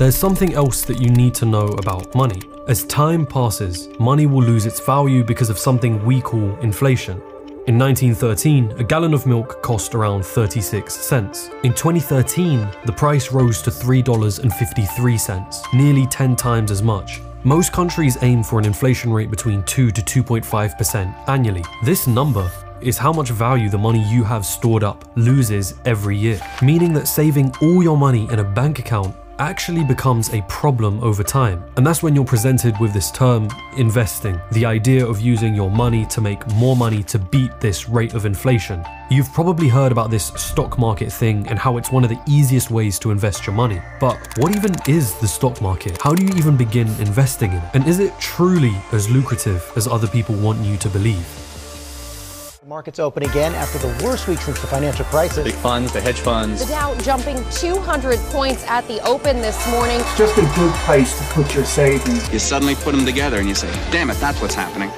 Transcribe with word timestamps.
there's 0.00 0.16
something 0.16 0.54
else 0.54 0.82
that 0.86 0.98
you 0.98 1.10
need 1.10 1.34
to 1.34 1.44
know 1.44 1.66
about 1.66 2.14
money. 2.14 2.40
As 2.68 2.84
time 2.84 3.26
passes, 3.26 3.90
money 3.98 4.24
will 4.24 4.42
lose 4.42 4.64
its 4.64 4.80
value 4.80 5.22
because 5.22 5.50
of 5.50 5.58
something 5.58 6.02
we 6.06 6.22
call 6.22 6.56
inflation. 6.60 7.18
In 7.66 7.78
1913, 7.78 8.72
a 8.78 8.82
gallon 8.82 9.12
of 9.12 9.26
milk 9.26 9.62
cost 9.62 9.94
around 9.94 10.24
36 10.24 10.94
cents. 10.94 11.50
In 11.64 11.74
2013, 11.74 12.66
the 12.86 12.92
price 12.94 13.30
rose 13.30 13.60
to 13.60 13.70
$3.53, 13.70 15.74
nearly 15.74 16.06
10 16.06 16.34
times 16.34 16.70
as 16.70 16.82
much. 16.82 17.20
Most 17.44 17.74
countries 17.74 18.16
aim 18.22 18.42
for 18.42 18.58
an 18.58 18.64
inflation 18.64 19.12
rate 19.12 19.30
between 19.30 19.62
2 19.64 19.90
to 19.90 20.00
2.5% 20.00 21.28
annually. 21.28 21.62
This 21.84 22.06
number 22.06 22.50
is 22.80 22.96
how 22.96 23.12
much 23.12 23.28
value 23.28 23.68
the 23.68 23.76
money 23.76 24.02
you 24.10 24.24
have 24.24 24.46
stored 24.46 24.82
up 24.82 25.04
loses 25.16 25.74
every 25.84 26.16
year, 26.16 26.40
meaning 26.62 26.94
that 26.94 27.06
saving 27.06 27.52
all 27.60 27.82
your 27.82 27.98
money 27.98 28.26
in 28.30 28.38
a 28.38 28.44
bank 28.44 28.78
account 28.78 29.14
actually 29.40 29.82
becomes 29.82 30.32
a 30.34 30.42
problem 30.42 31.02
over 31.02 31.22
time. 31.24 31.64
And 31.76 31.86
that's 31.86 32.02
when 32.02 32.14
you're 32.14 32.26
presented 32.26 32.78
with 32.78 32.92
this 32.92 33.10
term, 33.10 33.48
investing, 33.78 34.38
the 34.52 34.66
idea 34.66 35.04
of 35.04 35.18
using 35.18 35.54
your 35.54 35.70
money 35.70 36.04
to 36.06 36.20
make 36.20 36.46
more 36.54 36.76
money 36.76 37.02
to 37.04 37.18
beat 37.18 37.58
this 37.58 37.88
rate 37.88 38.12
of 38.12 38.26
inflation. 38.26 38.84
You've 39.10 39.32
probably 39.32 39.68
heard 39.68 39.92
about 39.92 40.10
this 40.10 40.26
stock 40.36 40.78
market 40.78 41.10
thing 41.10 41.48
and 41.48 41.58
how 41.58 41.78
it's 41.78 41.90
one 41.90 42.04
of 42.04 42.10
the 42.10 42.20
easiest 42.28 42.70
ways 42.70 42.98
to 43.00 43.10
invest 43.10 43.46
your 43.46 43.56
money. 43.56 43.80
But 43.98 44.18
what 44.36 44.54
even 44.54 44.74
is 44.86 45.18
the 45.20 45.26
stock 45.26 45.62
market? 45.62 45.98
How 46.02 46.14
do 46.14 46.22
you 46.22 46.32
even 46.36 46.56
begin 46.56 46.88
investing 47.00 47.52
in 47.52 47.58
it? 47.58 47.70
And 47.72 47.88
is 47.88 47.98
it 47.98 48.12
truly 48.20 48.76
as 48.92 49.10
lucrative 49.10 49.72
as 49.74 49.88
other 49.88 50.06
people 50.06 50.34
want 50.34 50.60
you 50.60 50.76
to 50.76 50.88
believe? 50.90 51.49
Markets 52.70 53.00
open 53.00 53.24
again 53.24 53.52
after 53.56 53.78
the 53.78 54.04
worst 54.04 54.28
week 54.28 54.38
since 54.38 54.60
the 54.60 54.66
financial 54.68 55.04
crisis. 55.06 55.42
Big 55.42 55.54
funds, 55.54 55.92
the 55.92 56.00
hedge 56.00 56.20
funds. 56.20 56.64
The 56.64 56.70
Dow 56.70 56.94
jumping 57.00 57.44
200 57.50 58.20
points 58.30 58.62
at 58.68 58.86
the 58.86 59.04
open 59.04 59.38
this 59.40 59.68
morning. 59.72 59.98
It's 59.98 60.16
just 60.16 60.38
a 60.38 60.42
good 60.54 60.72
place 60.84 61.18
to 61.18 61.24
put 61.34 61.52
your 61.52 61.64
savings. 61.64 62.32
You 62.32 62.38
suddenly 62.38 62.76
put 62.76 62.94
them 62.94 63.04
together 63.04 63.40
and 63.40 63.48
you 63.48 63.56
say, 63.56 63.72
damn 63.90 64.08
it, 64.08 64.18
that's 64.18 64.40
what's 64.40 64.54
happening. 64.54 64.88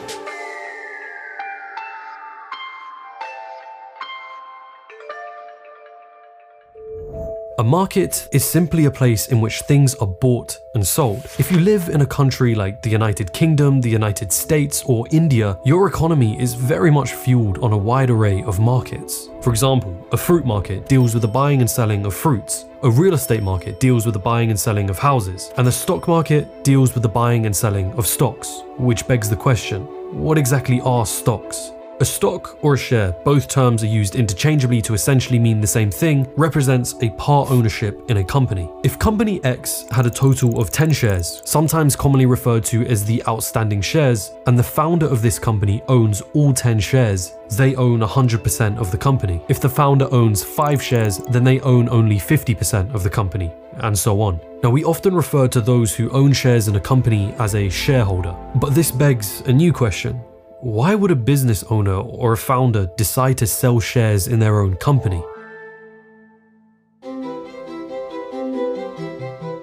A 7.58 7.64
market 7.64 8.28
is 8.32 8.48
simply 8.48 8.86
a 8.86 8.90
place 8.90 9.28
in 9.28 9.42
which 9.42 9.60
things 9.60 9.94
are 9.96 10.06
bought 10.06 10.58
and 10.74 10.86
sold. 10.86 11.26
If 11.38 11.52
you 11.52 11.58
live 11.58 11.90
in 11.90 12.00
a 12.00 12.06
country 12.06 12.54
like 12.54 12.80
the 12.80 12.88
United 12.88 13.30
Kingdom, 13.34 13.82
the 13.82 13.90
United 13.90 14.32
States, 14.32 14.82
or 14.86 15.06
India, 15.10 15.58
your 15.62 15.86
economy 15.86 16.40
is 16.40 16.54
very 16.54 16.90
much 16.90 17.12
fueled 17.12 17.58
on 17.58 17.74
a 17.74 17.76
wide 17.76 18.08
array 18.08 18.42
of 18.44 18.58
markets. 18.58 19.28
For 19.42 19.50
example, 19.50 19.94
a 20.12 20.16
fruit 20.16 20.46
market 20.46 20.88
deals 20.88 21.12
with 21.12 21.20
the 21.20 21.28
buying 21.28 21.60
and 21.60 21.70
selling 21.70 22.06
of 22.06 22.14
fruits. 22.14 22.64
A 22.84 22.90
real 22.90 23.12
estate 23.12 23.42
market 23.42 23.78
deals 23.80 24.06
with 24.06 24.14
the 24.14 24.18
buying 24.18 24.48
and 24.48 24.58
selling 24.58 24.88
of 24.88 24.98
houses, 24.98 25.52
and 25.58 25.66
the 25.66 25.72
stock 25.72 26.08
market 26.08 26.64
deals 26.64 26.94
with 26.94 27.02
the 27.02 27.08
buying 27.08 27.44
and 27.44 27.54
selling 27.54 27.92
of 27.98 28.06
stocks, 28.06 28.62
which 28.78 29.06
begs 29.06 29.28
the 29.28 29.36
question 29.36 29.86
what 30.12 30.36
exactly 30.36 30.80
are 30.82 31.06
stocks? 31.06 31.72
A 32.02 32.04
stock 32.04 32.58
or 32.64 32.74
a 32.74 32.76
share, 32.76 33.12
both 33.24 33.46
terms 33.46 33.84
are 33.84 33.86
used 33.86 34.16
interchangeably 34.16 34.82
to 34.82 34.92
essentially 34.92 35.38
mean 35.38 35.60
the 35.60 35.68
same 35.68 35.88
thing, 35.88 36.26
represents 36.36 36.96
a 37.00 37.10
part 37.10 37.48
ownership 37.48 38.10
in 38.10 38.16
a 38.16 38.24
company. 38.24 38.68
If 38.82 38.98
company 38.98 39.38
X 39.44 39.84
had 39.92 40.04
a 40.04 40.10
total 40.10 40.60
of 40.60 40.72
10 40.72 40.90
shares, 40.90 41.42
sometimes 41.44 41.94
commonly 41.94 42.26
referred 42.26 42.64
to 42.64 42.84
as 42.86 43.04
the 43.04 43.24
outstanding 43.28 43.80
shares, 43.80 44.32
and 44.48 44.58
the 44.58 44.64
founder 44.64 45.06
of 45.06 45.22
this 45.22 45.38
company 45.38 45.80
owns 45.86 46.22
all 46.34 46.52
10 46.52 46.80
shares, 46.80 47.36
they 47.50 47.76
own 47.76 48.00
100% 48.00 48.78
of 48.78 48.90
the 48.90 48.98
company. 48.98 49.40
If 49.48 49.60
the 49.60 49.68
founder 49.68 50.08
owns 50.10 50.42
5 50.42 50.82
shares, 50.82 51.18
then 51.30 51.44
they 51.44 51.60
own 51.60 51.88
only 51.88 52.16
50% 52.16 52.92
of 52.92 53.04
the 53.04 53.10
company, 53.10 53.52
and 53.74 53.96
so 53.96 54.20
on. 54.20 54.40
Now, 54.64 54.70
we 54.70 54.82
often 54.82 55.14
refer 55.14 55.46
to 55.46 55.60
those 55.60 55.94
who 55.94 56.10
own 56.10 56.32
shares 56.32 56.66
in 56.66 56.74
a 56.74 56.80
company 56.80 57.32
as 57.38 57.54
a 57.54 57.68
shareholder, 57.68 58.34
but 58.56 58.74
this 58.74 58.90
begs 58.90 59.42
a 59.42 59.52
new 59.52 59.72
question. 59.72 60.20
Why 60.62 60.94
would 60.94 61.10
a 61.10 61.16
business 61.16 61.64
owner 61.70 61.96
or 61.96 62.34
a 62.34 62.36
founder 62.36 62.88
decide 62.96 63.36
to 63.38 63.48
sell 63.48 63.80
shares 63.80 64.28
in 64.28 64.38
their 64.38 64.60
own 64.60 64.76
company? 64.76 65.20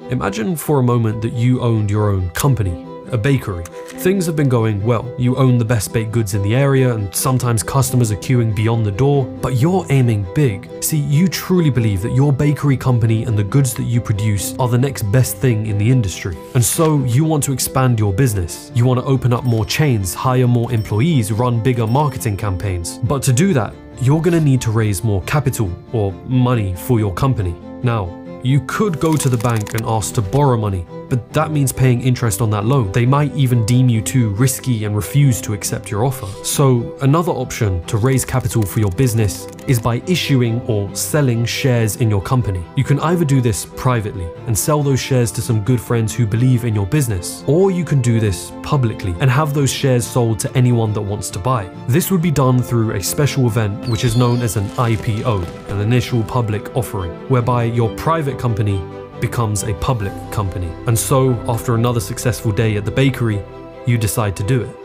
Imagine 0.10 0.58
for 0.58 0.80
a 0.80 0.84
moment 0.84 1.22
that 1.22 1.32
you 1.32 1.62
owned 1.62 1.90
your 1.90 2.10
own 2.10 2.32
company, 2.32 2.86
a 3.14 3.18
bakery. 3.18 3.64
Things 4.04 4.26
have 4.26 4.36
been 4.36 4.50
going 4.50 4.84
well. 4.84 5.14
You 5.18 5.36
own 5.36 5.58
the 5.58 5.66
best 5.66 5.92
baked 5.94 6.12
goods 6.12 6.34
in 6.34 6.42
the 6.42 6.56
area, 6.56 6.94
and 6.94 7.14
sometimes 7.14 7.64
customers 7.64 8.12
are 8.12 8.18
queuing 8.18 8.56
beyond 8.56 8.86
the 8.86 8.92
door, 8.92 9.26
but 9.26 9.56
you're 9.56 9.86
aiming 9.90 10.26
big. 10.34 10.70
See, 10.84 10.98
you 10.98 11.28
truly 11.28 11.70
believe 11.70 12.02
that 12.02 12.14
your 12.14 12.32
bakery 12.32 12.78
company 12.78 13.24
and 13.24 13.38
the 13.38 13.44
goods 13.44 13.74
that 13.74 13.84
you 13.84 14.00
produce 14.02 14.56
are 14.58 14.68
the 14.68 14.78
next 14.78 15.04
best 15.12 15.38
thing 15.38 15.68
in 15.68 15.78
the 15.78 15.90
industry. 15.90 16.38
And 16.56 16.64
so 16.64 17.04
you 17.04 17.24
want 17.24 17.44
to 17.46 17.54
expand 17.54 18.00
your 18.00 18.14
business. 18.14 18.72
You 18.74 18.86
want 18.86 19.00
to 19.00 19.06
open 19.06 19.34
up 19.34 19.44
more 19.44 19.66
chains, 19.66 20.14
hire 20.14 20.48
more 20.48 20.72
employees, 20.72 21.32
run 21.32 21.62
bigger 21.62 21.88
marketing 21.88 22.38
campaigns. 22.38 22.98
But 23.00 23.22
to 23.24 23.34
do 23.34 23.54
that, 23.54 23.74
you're 24.02 24.22
going 24.22 24.34
to 24.34 24.42
need 24.42 24.62
to 24.62 24.72
raise 24.72 25.04
more 25.04 25.22
capital 25.24 25.70
or 25.92 26.14
money 26.26 26.74
for 26.74 27.00
your 27.00 27.14
company. 27.14 27.54
Now, 27.84 28.16
you 28.44 28.62
could 28.68 29.02
go 29.02 29.18
to 29.18 29.28
the 29.28 29.38
bank 29.38 29.74
and 29.74 29.86
ask 29.86 30.16
to 30.16 30.22
borrow 30.22 30.56
money, 30.56 30.86
but 31.10 31.34
that 31.34 31.52
means 31.52 31.72
paying 31.72 32.02
interest 32.02 32.42
on 32.42 32.50
that 32.52 32.66
loan. 32.66 32.92
They 32.92 33.06
might 33.06 33.34
even 33.36 33.66
deem 33.66 33.90
you 33.90 34.02
too 34.02 34.30
risky 34.30 34.86
and 34.86 34.96
refuse 34.96 35.42
to 35.42 35.54
accept 35.54 35.90
your 35.90 36.06
offer. 36.06 36.28
So, 36.44 36.98
another 37.02 37.32
option 37.32 37.84
to 37.86 37.98
raise 37.98 38.24
capital 38.24 38.64
for 38.64 38.80
your 38.80 38.92
business 38.92 39.48
is 39.68 39.80
by 39.80 40.02
issuing 40.08 40.62
or 40.62 40.94
selling 40.96 41.46
shares 41.46 41.98
in 41.98 42.10
your 42.10 42.22
company. 42.22 42.64
You 42.76 42.84
can 42.84 43.00
either 43.02 43.26
do 43.26 43.42
this 43.42 43.66
privately 43.66 44.28
and 44.48 44.58
sell 44.58 44.82
those 44.82 45.00
shares 45.00 45.32
to 45.34 45.42
some 45.42 45.62
good 45.62 45.82
friends 45.82 46.14
who 46.14 46.26
believe 46.26 46.66
in 46.66 46.76
your 46.76 46.86
business, 46.86 47.44
or 47.48 47.72
you 47.72 47.84
can 47.84 48.02
do 48.02 48.20
this 48.20 48.52
publicly 48.64 49.16
and 49.20 49.30
have 49.30 49.54
those 49.54 49.72
shares 49.72 50.06
sold 50.06 50.40
to 50.40 50.58
anyone 50.58 50.94
that 50.94 51.02
wants 51.02 51.30
to 51.32 51.40
buy. 51.40 51.66
This 51.88 52.12
would 52.12 52.22
be 52.22 52.32
done 52.32 52.62
through 52.62 52.92
a 52.92 53.04
special 53.04 53.48
event 53.48 53.88
which 53.90 54.04
is 54.04 54.16
known 54.16 54.42
as 54.42 54.58
an 54.58 54.66
IPO, 54.70 55.70
an 55.70 55.80
initial 55.80 56.24
public 56.24 56.76
offering, 56.76 57.12
whereby 57.30 57.64
your 57.64 57.96
private 57.96 58.38
company 58.38 58.80
becomes 59.22 59.64
a 59.64 59.74
public 59.76 60.14
company. 60.32 60.72
And 60.88 60.98
so, 60.98 61.34
after 61.48 61.76
another 61.76 62.00
successful 62.00 62.52
day 62.52 62.78
at 62.78 62.86
the 62.86 62.92
bakery, 62.92 63.42
you 63.86 63.98
decide 63.98 64.36
to 64.38 64.44
do 64.44 64.62
it. 64.62 64.76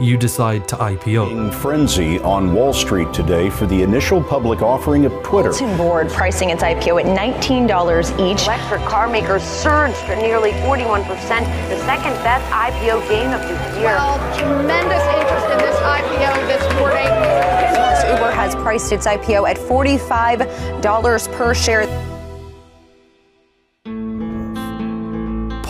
You 0.00 0.16
decide 0.16 0.66
to 0.68 0.76
IPO. 0.76 1.30
In 1.30 1.52
Frenzy 1.52 2.18
on 2.20 2.54
Wall 2.54 2.72
Street 2.72 3.12
today 3.12 3.50
for 3.50 3.66
the 3.66 3.82
initial 3.82 4.22
public 4.22 4.62
offering 4.62 5.04
of 5.04 5.12
Twitter. 5.22 5.50
Bulletin 5.50 5.76
board 5.76 6.08
pricing 6.08 6.48
its 6.48 6.62
IPO 6.62 7.02
at 7.02 7.06
$19 7.18 8.18
each. 8.18 8.44
Electric 8.44 8.80
car 8.82 9.10
makers 9.10 9.42
surged 9.42 10.00
to 10.06 10.16
nearly 10.16 10.52
41%, 10.52 11.06
the 11.68 11.78
second 11.84 12.14
best 12.24 12.50
IPO 12.50 13.06
gain 13.10 13.32
of 13.34 13.42
the 13.42 13.80
year. 13.80 13.92
Well, 13.92 14.16
tremendous 14.38 15.02
interest 15.02 15.46
in 15.52 15.58
this 15.58 15.76
IPO 15.76 16.46
this 16.46 16.80
morning. 16.80 17.60
Uber 18.10 18.32
has 18.32 18.54
priced 18.56 18.92
its 18.92 19.06
IPO 19.06 19.48
at 19.48 19.56
$45 19.56 21.32
per 21.32 21.54
share. 21.54 21.86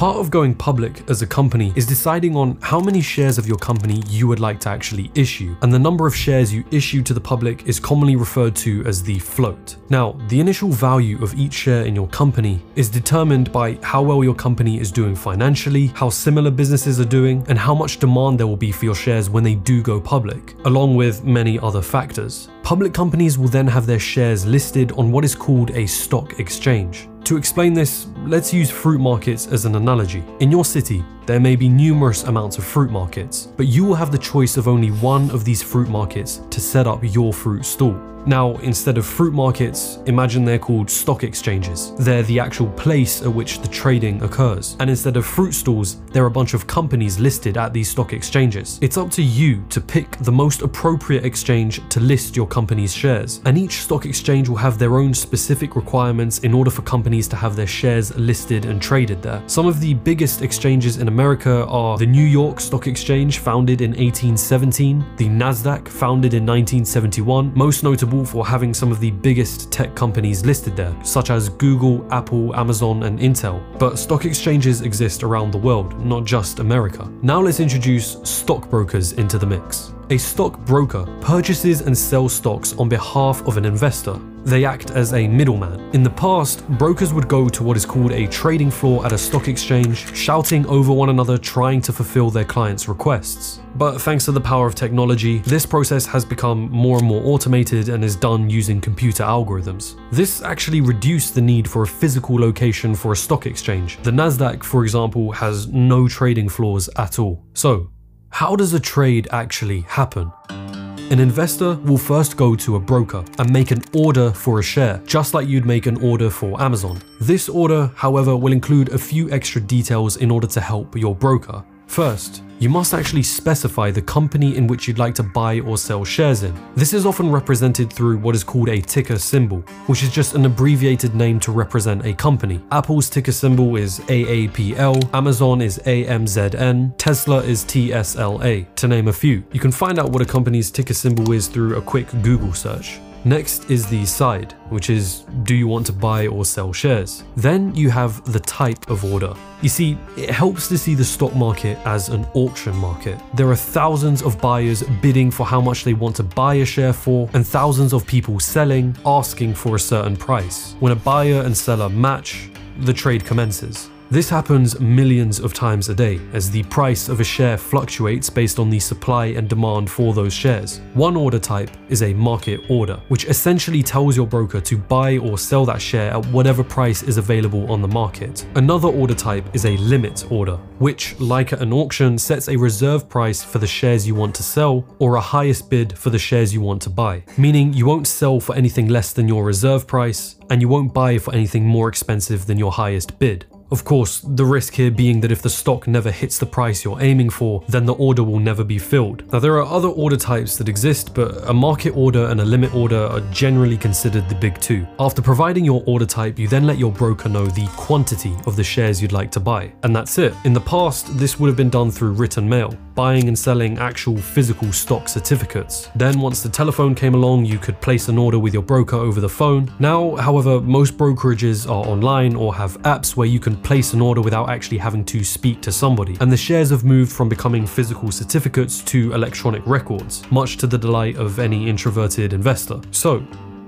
Part 0.01 0.17
of 0.17 0.31
going 0.31 0.55
public 0.55 1.11
as 1.11 1.21
a 1.21 1.27
company 1.27 1.75
is 1.77 1.85
deciding 1.85 2.35
on 2.35 2.57
how 2.63 2.81
many 2.81 3.03
shares 3.03 3.37
of 3.37 3.47
your 3.47 3.59
company 3.59 4.03
you 4.09 4.27
would 4.29 4.41
like 4.41 4.59
to 4.61 4.71
actually 4.71 5.11
issue, 5.15 5.55
and 5.61 5.71
the 5.71 5.79
number 5.79 6.07
of 6.07 6.17
shares 6.17 6.51
you 6.51 6.65
issue 6.71 7.03
to 7.03 7.13
the 7.13 7.21
public 7.21 7.67
is 7.67 7.79
commonly 7.79 8.17
referred 8.17 8.57
to 8.57 8.83
as 8.87 9.03
the 9.03 9.19
float. 9.19 9.77
Now, 9.91 10.13
the 10.29 10.41
initial 10.41 10.71
value 10.71 11.23
of 11.23 11.39
each 11.39 11.53
share 11.53 11.85
in 11.85 11.95
your 11.95 12.09
company 12.09 12.63
is 12.77 12.89
determined 12.89 13.53
by 13.53 13.79
how 13.83 14.01
well 14.01 14.25
your 14.25 14.35
company 14.35 14.81
is 14.81 14.91
doing 14.91 15.15
financially, 15.15 15.89
how 15.89 16.09
similar 16.09 16.51
businesses 16.51 16.99
are 16.99 17.05
doing, 17.05 17.45
and 17.51 17.59
how 17.59 17.75
much 17.75 17.99
demand 17.99 18.41
there 18.41 18.47
will 18.47 18.57
be 18.57 18.73
for 18.73 18.87
your 18.87 18.95
shares 18.95 19.29
when 19.29 19.45
they 19.45 19.57
do 19.57 19.83
go 19.83 20.01
public, 20.01 20.57
along 20.65 20.97
with 20.97 21.25
many 21.25 21.59
other 21.59 21.83
factors. 21.83 22.49
Public 22.63 22.95
companies 22.95 23.37
will 23.37 23.49
then 23.49 23.67
have 23.67 23.85
their 23.85 23.99
shares 23.99 24.47
listed 24.47 24.93
on 24.93 25.13
what 25.13 25.27
is 25.27 25.35
called 25.35 25.73
a 25.73 25.85
stock 25.85 26.41
exchange. 26.41 27.10
To 27.25 27.37
explain 27.37 27.75
this, 27.75 28.09
let's 28.25 28.53
use 28.53 28.71
fruit 28.71 28.99
markets 28.99 29.47
as 29.47 29.65
an 29.65 29.77
analogy. 29.77 30.25
In 30.41 30.51
your 30.51 30.65
city, 30.65 31.05
there 31.31 31.39
may 31.39 31.55
be 31.55 31.69
numerous 31.69 32.25
amounts 32.25 32.59
of 32.59 32.65
fruit 32.65 32.91
markets, 32.91 33.47
but 33.57 33.69
you 33.69 33.85
will 33.85 33.95
have 33.95 34.11
the 34.11 34.19
choice 34.19 34.57
of 34.57 34.67
only 34.67 34.89
one 34.89 35.31
of 35.31 35.45
these 35.45 35.63
fruit 35.63 35.89
markets 35.89 36.41
to 36.51 36.61
set 36.61 36.89
up 36.89 36.99
your 37.05 37.33
fruit 37.33 37.65
stall. 37.65 37.97
Now, 38.27 38.57
instead 38.59 38.99
of 38.99 39.07
fruit 39.07 39.33
markets, 39.33 39.99
imagine 40.05 40.45
they're 40.45 40.59
called 40.59 40.91
stock 40.91 41.25
exchanges. 41.25 41.95
They're 41.99 42.23
the 42.25 42.39
actual 42.39 42.69
place 42.73 43.23
at 43.23 43.33
which 43.33 43.61
the 43.61 43.69
trading 43.69 44.23
occurs. 44.23 44.77
And 44.79 44.91
instead 44.91 45.17
of 45.17 45.25
fruit 45.25 45.53
stalls, 45.53 46.01
there 46.13 46.23
are 46.25 46.27
a 46.27 46.31
bunch 46.31 46.53
of 46.53 46.67
companies 46.67 47.19
listed 47.19 47.57
at 47.57 47.73
these 47.73 47.89
stock 47.91 48.13
exchanges. 48.13 48.79
It's 48.83 48.99
up 48.99 49.11
to 49.13 49.23
you 49.23 49.65
to 49.71 49.81
pick 49.81 50.19
the 50.19 50.33
most 50.33 50.61
appropriate 50.61 51.25
exchange 51.25 51.81
to 51.89 52.01
list 52.01 52.37
your 52.37 52.47
company's 52.47 52.95
shares. 52.95 53.41
And 53.47 53.57
each 53.57 53.81
stock 53.81 54.05
exchange 54.05 54.49
will 54.49 54.57
have 54.57 54.79
their 54.79 54.99
own 54.99 55.15
specific 55.15 55.75
requirements 55.75 56.41
in 56.41 56.53
order 56.53 56.71
for 56.71 56.83
companies 56.83 57.27
to 57.29 57.37
have 57.37 57.57
their 57.57 57.67
shares 57.67 58.15
listed 58.17 58.67
and 58.67 58.83
traded 58.83 59.23
there. 59.23 59.43
Some 59.47 59.67
of 59.67 59.81
the 59.81 59.95
biggest 59.95 60.43
exchanges 60.43 60.99
in 60.99 61.09
America 61.09 61.20
are 61.21 61.99
the 61.99 62.07
New 62.07 62.25
York 62.25 62.61
Stock 62.61 62.87
Exchange, 62.87 63.41
founded 63.41 63.83
in 63.83 63.91
1817, 63.91 65.05
the 65.17 65.29
NASDAQ, 65.29 65.87
founded 65.87 66.33
in 66.33 66.47
1971, 66.47 67.53
most 67.55 67.85
notable 67.85 68.25
for 68.25 68.47
having 68.47 68.73
some 68.73 68.91
of 68.91 69.01
the 69.01 69.11
biggest 69.11 69.71
tech 69.71 69.95
companies 69.95 70.47
listed 70.47 70.75
there, 70.77 70.97
such 71.05 71.29
as 71.29 71.51
Google, 71.51 72.07
Apple, 72.11 72.57
Amazon, 72.57 73.03
and 73.03 73.19
Intel. 73.19 73.63
But 73.79 73.99
stock 73.99 74.25
exchanges 74.25 74.81
exist 74.81 75.23
around 75.23 75.51
the 75.51 75.59
world, 75.59 75.99
not 76.01 76.25
just 76.25 76.59
America. 76.59 77.07
Now 77.21 77.41
let's 77.41 77.61
introduce 77.61 78.17
stockbrokers 78.23 79.13
into 79.13 79.37
the 79.37 79.47
mix. 79.47 79.93
A 80.13 80.19
stockbroker 80.19 81.07
purchases 81.21 81.83
and 81.83 81.97
sells 81.97 82.33
stocks 82.33 82.77
on 82.79 82.89
behalf 82.89 83.47
of 83.47 83.57
an 83.57 83.65
investor. 83.65 84.19
They 84.43 84.65
act 84.65 84.91
as 84.91 85.13
a 85.13 85.29
middleman. 85.29 85.79
In 85.95 86.03
the 86.03 86.11
past, 86.11 86.67
brokers 86.71 87.15
would 87.15 87.29
go 87.29 87.49
to 87.49 87.63
what 87.63 87.77
is 87.77 87.87
called 87.87 88.11
a 88.11 88.27
trading 88.27 88.73
floor 88.73 89.07
at 89.07 89.13
a 89.13 89.19
stock 89.19 89.47
exchange, 89.47 90.13
shouting 90.13 90.67
over 90.67 90.93
one 90.93 91.11
another, 91.11 91.39
trying 91.39 91.81
to 91.83 91.93
fulfill 91.93 92.29
their 92.29 92.45
clients' 92.45 92.89
requests. 92.89 93.61
But 93.77 94.01
thanks 94.01 94.25
to 94.25 94.33
the 94.33 94.41
power 94.41 94.67
of 94.67 94.75
technology, 94.75 95.39
this 95.41 95.65
process 95.65 96.07
has 96.07 96.25
become 96.25 96.69
more 96.73 96.99
and 96.99 97.07
more 97.07 97.23
automated 97.25 97.89
and 97.89 98.03
is 98.03 98.17
done 98.17 98.51
using 98.51 98.81
computer 98.81 99.23
algorithms. 99.23 99.95
This 100.11 100.43
actually 100.43 100.81
reduced 100.81 101.37
the 101.37 101.41
need 101.41 101.71
for 101.71 101.85
a 101.85 101.87
physical 101.87 102.37
location 102.37 102.97
for 102.97 103.13
a 103.13 103.17
stock 103.17 103.47
exchange. 103.47 104.03
The 104.03 104.11
NASDAQ, 104.11 104.65
for 104.65 104.83
example, 104.83 105.31
has 105.31 105.69
no 105.69 106.09
trading 106.09 106.49
floors 106.49 106.89
at 106.97 107.21
all. 107.21 107.45
So, 107.55 107.93
how 108.31 108.57
does 108.57 108.73
a 108.73 108.81
trade 108.81 109.29
actually 109.33 109.81
happen? 109.83 110.33
An 110.49 111.19
investor 111.19 111.75
will 111.75 111.99
first 111.99 112.37
go 112.37 112.55
to 112.55 112.77
a 112.77 112.81
broker 112.81 113.25
and 113.39 113.53
make 113.53 113.73
an 113.73 113.83
order 113.93 114.31
for 114.31 114.61
a 114.61 114.63
share, 114.63 115.03
just 115.05 115.35
like 115.35 115.49
you'd 115.49 115.67
make 115.67 115.87
an 115.87 116.01
order 116.03 116.31
for 116.31 116.61
Amazon. 116.63 117.03
This 117.21 117.49
order, 117.49 117.91
however, 117.97 118.37
will 118.37 118.53
include 118.53 118.91
a 118.91 118.99
few 118.99 119.31
extra 119.33 119.61
details 119.61 120.17
in 120.17 120.31
order 120.31 120.47
to 120.47 120.61
help 120.61 120.97
your 120.97 121.15
broker. 121.15 121.65
First, 121.91 122.45
you 122.61 122.69
must 122.69 122.95
actually 122.95 123.25
specify 123.25 123.91
the 123.91 124.01
company 124.01 124.57
in 124.57 124.69
which 124.69 124.87
you'd 124.87 125.01
like 125.01 125.13
to 125.17 125.25
buy 125.25 125.59
or 125.59 125.77
sell 125.77 126.05
shares 126.05 126.45
in. 126.45 126.55
This 126.77 126.95
is 126.95 127.05
often 127.05 127.33
represented 127.33 127.93
through 127.93 128.19
what 128.19 128.37
is 128.37 128.45
called 128.45 128.69
a 128.69 128.81
ticker 128.81 129.19
symbol, 129.19 129.63
which 129.87 130.05
is 130.05 130.09
just 130.13 130.37
an 130.37 130.47
abbreviated 130.47 131.17
name 131.17 131.41
to 131.41 131.51
represent 131.51 132.07
a 132.07 132.15
company. 132.15 132.61
Apple's 132.71 133.11
ticker 133.11 133.33
symbol 133.33 133.75
is 133.75 133.99
AAPL, 134.07 135.13
Amazon 135.13 135.61
is 135.61 135.81
AMZN, 135.81 136.95
Tesla 136.97 137.39
is 137.43 137.65
TSLA, 137.65 138.73
to 138.77 138.87
name 138.87 139.09
a 139.09 139.13
few. 139.13 139.43
You 139.51 139.59
can 139.59 139.73
find 139.73 139.99
out 139.99 140.11
what 140.11 140.23
a 140.23 140.27
company's 140.27 140.71
ticker 140.71 140.95
symbol 140.95 141.33
is 141.33 141.49
through 141.49 141.77
a 141.77 141.83
quick 141.83 142.07
Google 142.23 142.53
search. 142.53 143.01
Next 143.25 143.71
is 143.71 143.87
the 143.87 144.07
side, 144.07 144.55
which 144.71 144.89
is 144.89 145.27
do 145.43 145.55
you 145.55 145.69
want 145.69 145.85
to 145.87 145.93
buy 145.93 146.27
or 146.27 146.47
sell 146.47 146.73
shares? 146.73 147.23
Then 147.37 147.75
you 147.75 147.91
have 147.91 148.33
the 148.33 148.41
type 148.41 148.89
of 148.89 149.05
order. 149.05 149.35
You 149.61 149.69
see, 149.69 149.99
it 150.17 150.31
helps 150.31 150.69
to 150.69 150.79
see 150.79 150.95
the 150.95 151.05
stock 151.05 151.35
market 151.37 151.77
as 151.85 152.09
an 152.09 152.27
auction 152.33 152.75
market. 152.77 153.21
There 153.35 153.51
are 153.51 153.57
thousands 153.57 154.23
of 154.23 154.41
buyers 154.41 154.83
bidding 155.03 155.31
for 155.31 155.45
how 155.45 155.61
much 155.61 155.85
they 155.85 155.93
want 155.93 156.17
to 156.17 156.23
buy 156.23 156.55
a 156.55 156.65
share 156.65 156.95
for, 156.95 157.29
and 157.35 157.47
thousands 157.47 157.93
of 157.93 158.07
people 158.07 158.41
selling, 158.41 158.97
asking 159.05 159.55
for 159.55 159.77
a 159.77 159.79
certain 159.79 160.17
price. 160.17 160.75
When 160.81 160.93
a 160.93 160.97
buyer 160.97 161.43
and 161.43 161.55
seller 161.55 161.91
match, 161.91 162.49
the 162.81 162.95
trade 162.95 163.27
commences. 163.27 163.91
This 164.13 164.29
happens 164.29 164.81
millions 164.81 165.39
of 165.39 165.55
times 165.55 165.89
a 165.89 165.95
day 165.95 166.21
as 166.33 166.51
the 166.51 166.65
price 166.65 167.09
of 167.09 167.21
a 167.21 167.25
share 167.25 167.57
fluctuates 167.57 168.29
based 168.29 168.59
on 168.59 168.69
the 168.69 168.81
supply 168.81 169.27
and 169.27 169.49
demand 169.49 169.89
for 169.89 170.13
those 170.13 170.33
shares. 170.33 170.81
One 170.95 171.17
order 171.17 171.39
type 171.39 171.71
is 171.89 172.03
a 172.03 172.13
market 172.15 172.61
order, 172.69 173.01
which 173.07 173.27
essentially 173.27 173.85
tells 173.85 174.17
your 174.17 174.27
broker 174.27 174.61
to 174.63 174.77
buy 174.77 175.19
or 175.19 175.39
sell 175.39 175.65
that 175.67 175.81
share 175.81 176.11
at 176.11 176.27
whatever 176.27 176.65
price 176.65 177.05
is 177.05 177.19
available 177.19 177.71
on 177.71 177.83
the 177.83 177.87
market. 177.87 178.45
Another 178.57 178.89
order 178.89 179.15
type 179.15 179.45
is 179.55 179.65
a 179.65 179.77
limit 179.77 180.29
order, 180.33 180.57
which, 180.81 181.17
like 181.21 181.53
at 181.53 181.63
an 181.63 181.73
auction, 181.73 182.19
sets 182.19 182.49
a 182.49 182.57
reserve 182.57 183.09
price 183.09 183.45
for 183.45 183.61
the 183.61 183.67
shares 183.69 184.09
you 184.09 184.17
want 184.17 184.35
to 184.35 184.43
sell 184.43 184.85
or 184.99 185.15
a 185.15 185.21
highest 185.21 185.71
bid 185.71 185.97
for 185.97 186.11
the 186.11 186.19
shares 186.19 186.53
you 186.53 186.61
want 186.61 186.83
to 186.83 186.91
buy, 186.91 187.23
meaning 187.39 187.73
you 187.73 187.87
won't 187.87 188.09
sell 188.09 188.41
for 188.41 188.57
anything 188.57 188.89
less 188.89 189.13
than 189.13 189.29
your 189.29 189.45
reserve 189.45 189.87
price 189.87 190.35
and 190.51 190.61
you 190.61 190.67
won't 190.67 190.93
buy 190.93 191.17
for 191.17 191.33
anything 191.33 191.65
more 191.65 191.89
expensive 191.89 192.47
than 192.47 192.59
your 192.59 192.73
highest 192.73 193.17
bid. 193.21 193.47
Of 193.71 193.85
course, 193.85 194.21
the 194.21 194.45
risk 194.45 194.75
here 194.75 194.91
being 194.91 195.21
that 195.21 195.31
if 195.31 195.43
the 195.43 195.51
stock 195.51 195.87
never 195.87 196.11
hits 196.11 196.39
the 196.39 196.47
price 196.47 196.85
you're 196.85 197.01
aiming 197.01 197.31
for, 197.31 197.63
then 197.69 197.87
the 197.87 197.95
order 197.95 198.25
will 198.25 198.41
never 198.41 198.65
be 198.65 198.79
filled. 198.79 199.31
Now, 199.33 199.39
there 199.39 199.55
are 199.59 199.65
other 199.65 199.89
order 199.89 200.17
types 200.17 200.57
that 200.57 200.69
exist, 200.69 201.15
but 201.15 201.49
a 201.49 201.55
market 201.55 201.97
order 201.97 202.27
and 202.27 202.41
a 202.41 202.45
limit 202.45 202.75
order 202.75 203.07
are 203.07 203.21
generally 203.31 203.77
considered 203.77 204.29
the 204.29 204.35
big 204.35 204.61
two. 204.61 204.87
After 204.99 205.23
providing 205.23 205.65
your 205.65 205.85
order 205.87 206.07
type, 206.07 206.37
you 206.37 206.49
then 206.49 206.67
let 206.67 206.79
your 206.79 206.91
broker 206.91 207.29
know 207.29 207.47
the 207.47 207.69
quantity 207.77 208.35
of 208.47 208.57
the 208.57 208.65
shares 208.65 209.01
you'd 209.01 209.13
like 209.13 209.31
to 209.33 209.41
buy. 209.41 209.73
And 209.85 209.95
that's 209.95 210.19
it. 210.19 210.35
In 210.45 210.53
the 210.53 210.61
past, 210.61 211.17
this 211.17 211.39
would 211.39 211.47
have 211.47 211.57
been 211.57 211.71
done 211.71 211.93
through 211.93 212.13
written 212.13 212.49
mail, 212.49 212.77
buying 212.97 213.29
and 213.29 213.39
selling 213.39 213.79
actual 213.79 214.17
physical 214.17 214.73
stock 214.73 215.09
certificates. 215.09 215.89
Then, 215.95 216.21
once 216.21 216.43
the 216.43 216.49
telephone 216.49 216.97
came 216.97 217.15
along, 217.15 217.45
you 217.45 217.59
could 217.59 217.81
place 217.81 218.09
an 218.09 218.19
order 218.19 218.41
with 218.41 218.53
your 218.53 218.65
broker 218.65 218.97
over 218.97 219.21
the 219.21 219.29
phone. 219.29 219.73
Now, 219.79 220.17
however, 220.17 220.61
most 220.61 220.99
brokerages 220.99 221.71
are 221.71 221.87
online 221.87 222.35
or 222.35 222.53
have 222.55 222.77
apps 222.83 223.15
where 223.15 223.29
you 223.29 223.39
can 223.39 223.60
place 223.63 223.93
an 223.93 224.01
order 224.01 224.21
without 224.21 224.49
actually 224.49 224.79
having 224.79 225.05
to 225.07 225.25
speak 225.25 225.61
to 225.63 225.73
somebody. 225.73 226.17
And 226.21 226.31
the 226.31 226.37
shares 226.37 226.71
have 226.71 226.85
moved 226.85 227.13
from 227.13 227.29
becoming 227.29 227.67
physical 227.67 228.11
certificates 228.11 228.83
to 228.85 229.13
electronic 229.13 229.67
records, 229.67 230.23
much 230.31 230.57
to 230.59 230.67
the 230.67 230.79
delight 230.79 231.17
of 231.17 231.39
any 231.39 231.69
introverted 231.69 232.33
investor. 232.33 232.81
So, 232.91 233.25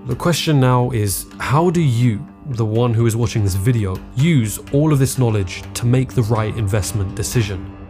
the 0.07 0.17
question 0.17 0.59
now 0.59 0.91
is 0.91 1.27
how 1.39 1.71
do 1.71 1.81
you, 1.81 2.27
the 2.47 2.65
one 2.65 2.93
who 2.93 3.07
is 3.07 3.15
watching 3.15 3.45
this 3.45 3.55
video, 3.55 3.97
use 4.17 4.59
all 4.73 4.93
of 4.93 4.99
this 4.99 5.17
knowledge 5.17 5.63
to 5.75 5.87
make 5.87 6.13
the 6.13 6.23
right 6.23 6.57
investment 6.57 7.15
decision? 7.15 7.82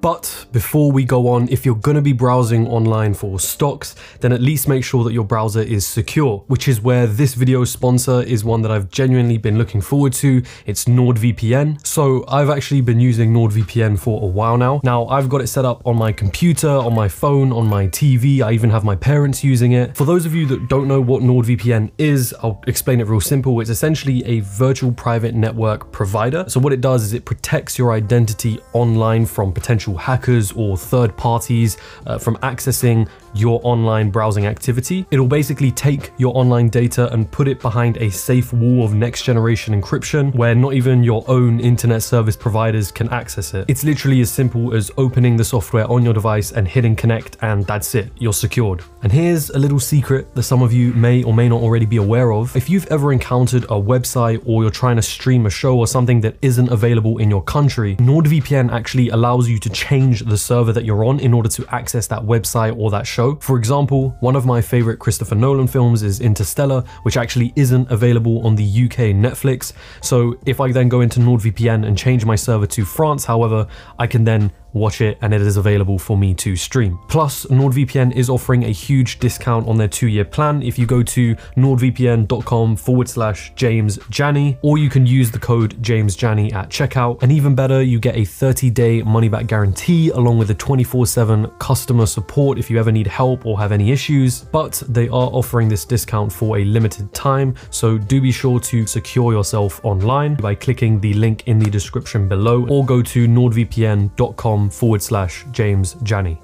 But 0.00 0.46
before 0.50 0.90
we 0.90 1.04
go 1.04 1.28
on, 1.28 1.48
if 1.48 1.66
you're 1.66 1.74
going 1.74 1.96
to 1.96 2.02
be 2.02 2.14
browsing 2.14 2.66
online 2.66 3.12
for 3.12 3.38
stocks, 3.38 3.94
then 4.20 4.32
at 4.32 4.40
least 4.40 4.66
make 4.66 4.82
sure 4.82 5.04
that 5.04 5.12
your 5.12 5.24
browser 5.24 5.60
is 5.60 5.86
secure, 5.86 6.42
which 6.46 6.68
is 6.68 6.80
where 6.80 7.06
this 7.06 7.34
video 7.34 7.64
sponsor 7.64 8.22
is 8.22 8.42
one 8.42 8.62
that 8.62 8.70
I've 8.70 8.90
genuinely 8.90 9.36
been 9.36 9.58
looking 9.58 9.82
forward 9.82 10.14
to. 10.14 10.42
It's 10.64 10.86
NordVPN. 10.86 11.86
So 11.86 12.24
I've 12.28 12.48
actually 12.48 12.80
been 12.80 12.98
using 12.98 13.34
NordVPN 13.34 13.98
for 13.98 14.22
a 14.22 14.26
while 14.26 14.56
now. 14.56 14.80
Now 14.82 15.06
I've 15.06 15.28
got 15.28 15.42
it 15.42 15.48
set 15.48 15.66
up 15.66 15.86
on 15.86 15.96
my 15.96 16.12
computer, 16.12 16.70
on 16.70 16.94
my 16.94 17.08
phone, 17.08 17.52
on 17.52 17.68
my 17.68 17.86
TV. 17.88 18.40
I 18.40 18.52
even 18.52 18.70
have 18.70 18.84
my 18.84 18.96
parents 18.96 19.44
using 19.44 19.72
it. 19.72 19.96
For 19.96 20.06
those 20.06 20.24
of 20.24 20.34
you 20.34 20.46
that 20.46 20.68
don't 20.68 20.88
know 20.88 21.00
what 21.00 21.22
NordVPN 21.22 21.90
is, 21.98 22.34
I'll 22.42 22.62
explain 22.66 23.00
it 23.00 23.06
real 23.06 23.20
simple. 23.20 23.60
It's 23.60 23.70
essentially 23.70 24.24
a 24.24 24.40
virtual 24.40 24.92
private 24.92 25.34
network 25.34 25.92
provider. 25.92 26.46
So 26.48 26.58
what 26.58 26.72
it 26.72 26.80
does 26.80 27.02
is 27.02 27.12
it 27.12 27.26
protects 27.26 27.76
your 27.76 27.92
identity 27.92 28.58
online 28.72 29.26
from 29.26 29.52
potential 29.52 29.89
hackers 29.96 30.52
or 30.52 30.76
third 30.76 31.16
parties 31.16 31.76
uh, 32.06 32.18
from 32.18 32.36
accessing 32.36 33.08
your 33.34 33.60
online 33.62 34.10
browsing 34.10 34.46
activity. 34.46 35.06
It'll 35.10 35.26
basically 35.26 35.70
take 35.70 36.12
your 36.18 36.36
online 36.36 36.68
data 36.68 37.12
and 37.12 37.30
put 37.30 37.48
it 37.48 37.60
behind 37.60 37.96
a 37.98 38.10
safe 38.10 38.52
wall 38.52 38.84
of 38.84 38.94
next 38.94 39.22
generation 39.22 39.80
encryption 39.80 40.34
where 40.34 40.54
not 40.54 40.74
even 40.74 41.02
your 41.02 41.24
own 41.28 41.60
internet 41.60 42.02
service 42.02 42.36
providers 42.36 42.90
can 42.90 43.08
access 43.10 43.54
it. 43.54 43.64
It's 43.68 43.84
literally 43.84 44.20
as 44.20 44.30
simple 44.30 44.74
as 44.74 44.90
opening 44.96 45.36
the 45.36 45.44
software 45.44 45.90
on 45.90 46.04
your 46.04 46.14
device 46.14 46.52
and 46.52 46.66
hitting 46.66 46.96
connect 46.96 47.36
and 47.42 47.64
that's 47.66 47.94
it, 47.94 48.10
you're 48.18 48.32
secured. 48.32 48.82
And 49.02 49.12
here's 49.12 49.50
a 49.50 49.58
little 49.58 49.80
secret 49.80 50.34
that 50.34 50.42
some 50.42 50.62
of 50.62 50.72
you 50.72 50.92
may 50.94 51.22
or 51.22 51.34
may 51.34 51.48
not 51.48 51.60
already 51.62 51.86
be 51.86 51.96
aware 51.96 52.32
of. 52.32 52.54
If 52.56 52.68
you've 52.68 52.86
ever 52.86 53.12
encountered 53.12 53.64
a 53.64 53.80
website 53.80 54.42
or 54.46 54.62
you're 54.62 54.70
trying 54.70 54.96
to 54.96 55.02
stream 55.02 55.46
a 55.46 55.50
show 55.50 55.76
or 55.78 55.86
something 55.86 56.20
that 56.22 56.36
isn't 56.42 56.70
available 56.70 57.18
in 57.18 57.30
your 57.30 57.42
country, 57.42 57.96
NordVPN 57.96 58.72
actually 58.72 59.10
allows 59.10 59.48
you 59.48 59.58
to 59.58 59.70
change 59.70 60.20
the 60.20 60.38
server 60.38 60.72
that 60.72 60.84
you're 60.84 61.04
on 61.04 61.20
in 61.20 61.32
order 61.32 61.48
to 61.48 61.66
access 61.74 62.06
that 62.08 62.22
website 62.22 62.76
or 62.78 62.90
that 62.90 63.06
show 63.06 63.19
show. 63.20 63.36
For 63.36 63.58
example, 63.58 64.16
one 64.20 64.34
of 64.34 64.46
my 64.46 64.62
favorite 64.62 64.98
Christopher 64.98 65.34
Nolan 65.34 65.66
films 65.66 66.02
is 66.02 66.20
Interstellar, 66.20 66.82
which 67.02 67.18
actually 67.18 67.52
isn't 67.54 67.90
available 67.90 68.46
on 68.46 68.56
the 68.56 68.64
UK 68.64 69.12
Netflix. 69.26 69.74
So 70.00 70.38
if 70.46 70.58
I 70.58 70.72
then 70.72 70.88
go 70.88 71.02
into 71.02 71.20
NordVPN 71.20 71.86
and 71.86 71.98
change 71.98 72.24
my 72.24 72.36
server 72.36 72.66
to 72.68 72.84
France, 72.86 73.26
however, 73.26 73.66
I 73.98 74.06
can 74.06 74.24
then 74.24 74.50
watch 74.72 75.00
it 75.00 75.18
and 75.22 75.34
it 75.34 75.40
is 75.40 75.56
available 75.56 75.98
for 75.98 76.16
me 76.16 76.34
to 76.34 76.56
stream. 76.56 76.98
Plus, 77.08 77.46
NordVPN 77.46 78.12
is 78.14 78.30
offering 78.30 78.64
a 78.64 78.70
huge 78.70 79.18
discount 79.18 79.66
on 79.68 79.76
their 79.76 79.88
two-year 79.88 80.24
plan 80.24 80.62
if 80.62 80.78
you 80.78 80.86
go 80.86 81.02
to 81.02 81.34
nordvpn.com 81.56 82.76
forward 82.76 83.08
slash 83.08 83.52
James 83.54 83.98
Jani, 84.12 84.58
or 84.62 84.78
you 84.78 84.88
can 84.88 85.06
use 85.06 85.30
the 85.30 85.38
code 85.38 85.82
James 85.82 86.20
Jani 86.20 86.52
at 86.52 86.68
checkout. 86.68 87.22
And 87.22 87.32
even 87.32 87.54
better, 87.54 87.82
you 87.82 87.98
get 87.98 88.16
a 88.16 88.20
30-day 88.20 89.02
money-back 89.02 89.46
guarantee 89.46 90.10
along 90.10 90.38
with 90.38 90.50
a 90.50 90.54
24-7 90.54 91.58
customer 91.58 92.06
support 92.06 92.58
if 92.58 92.70
you 92.70 92.78
ever 92.78 92.92
need 92.92 93.06
help 93.06 93.46
or 93.46 93.58
have 93.58 93.72
any 93.72 93.90
issues. 93.90 94.42
But 94.42 94.82
they 94.88 95.08
are 95.08 95.30
offering 95.32 95.68
this 95.68 95.84
discount 95.84 96.32
for 96.32 96.58
a 96.58 96.64
limited 96.64 97.12
time, 97.12 97.54
so 97.70 97.98
do 97.98 98.20
be 98.20 98.32
sure 98.32 98.60
to 98.60 98.86
secure 98.86 99.32
yourself 99.32 99.84
online 99.84 100.34
by 100.36 100.54
clicking 100.54 101.00
the 101.00 101.14
link 101.14 101.44
in 101.46 101.58
the 101.58 101.70
description 101.70 102.28
below 102.28 102.66
or 102.68 102.84
go 102.84 103.02
to 103.02 103.26
nordvpn.com 103.26 104.59
forward 104.68 105.00
slash 105.00 105.46
James 105.52 105.96
Jani. 106.04 106.40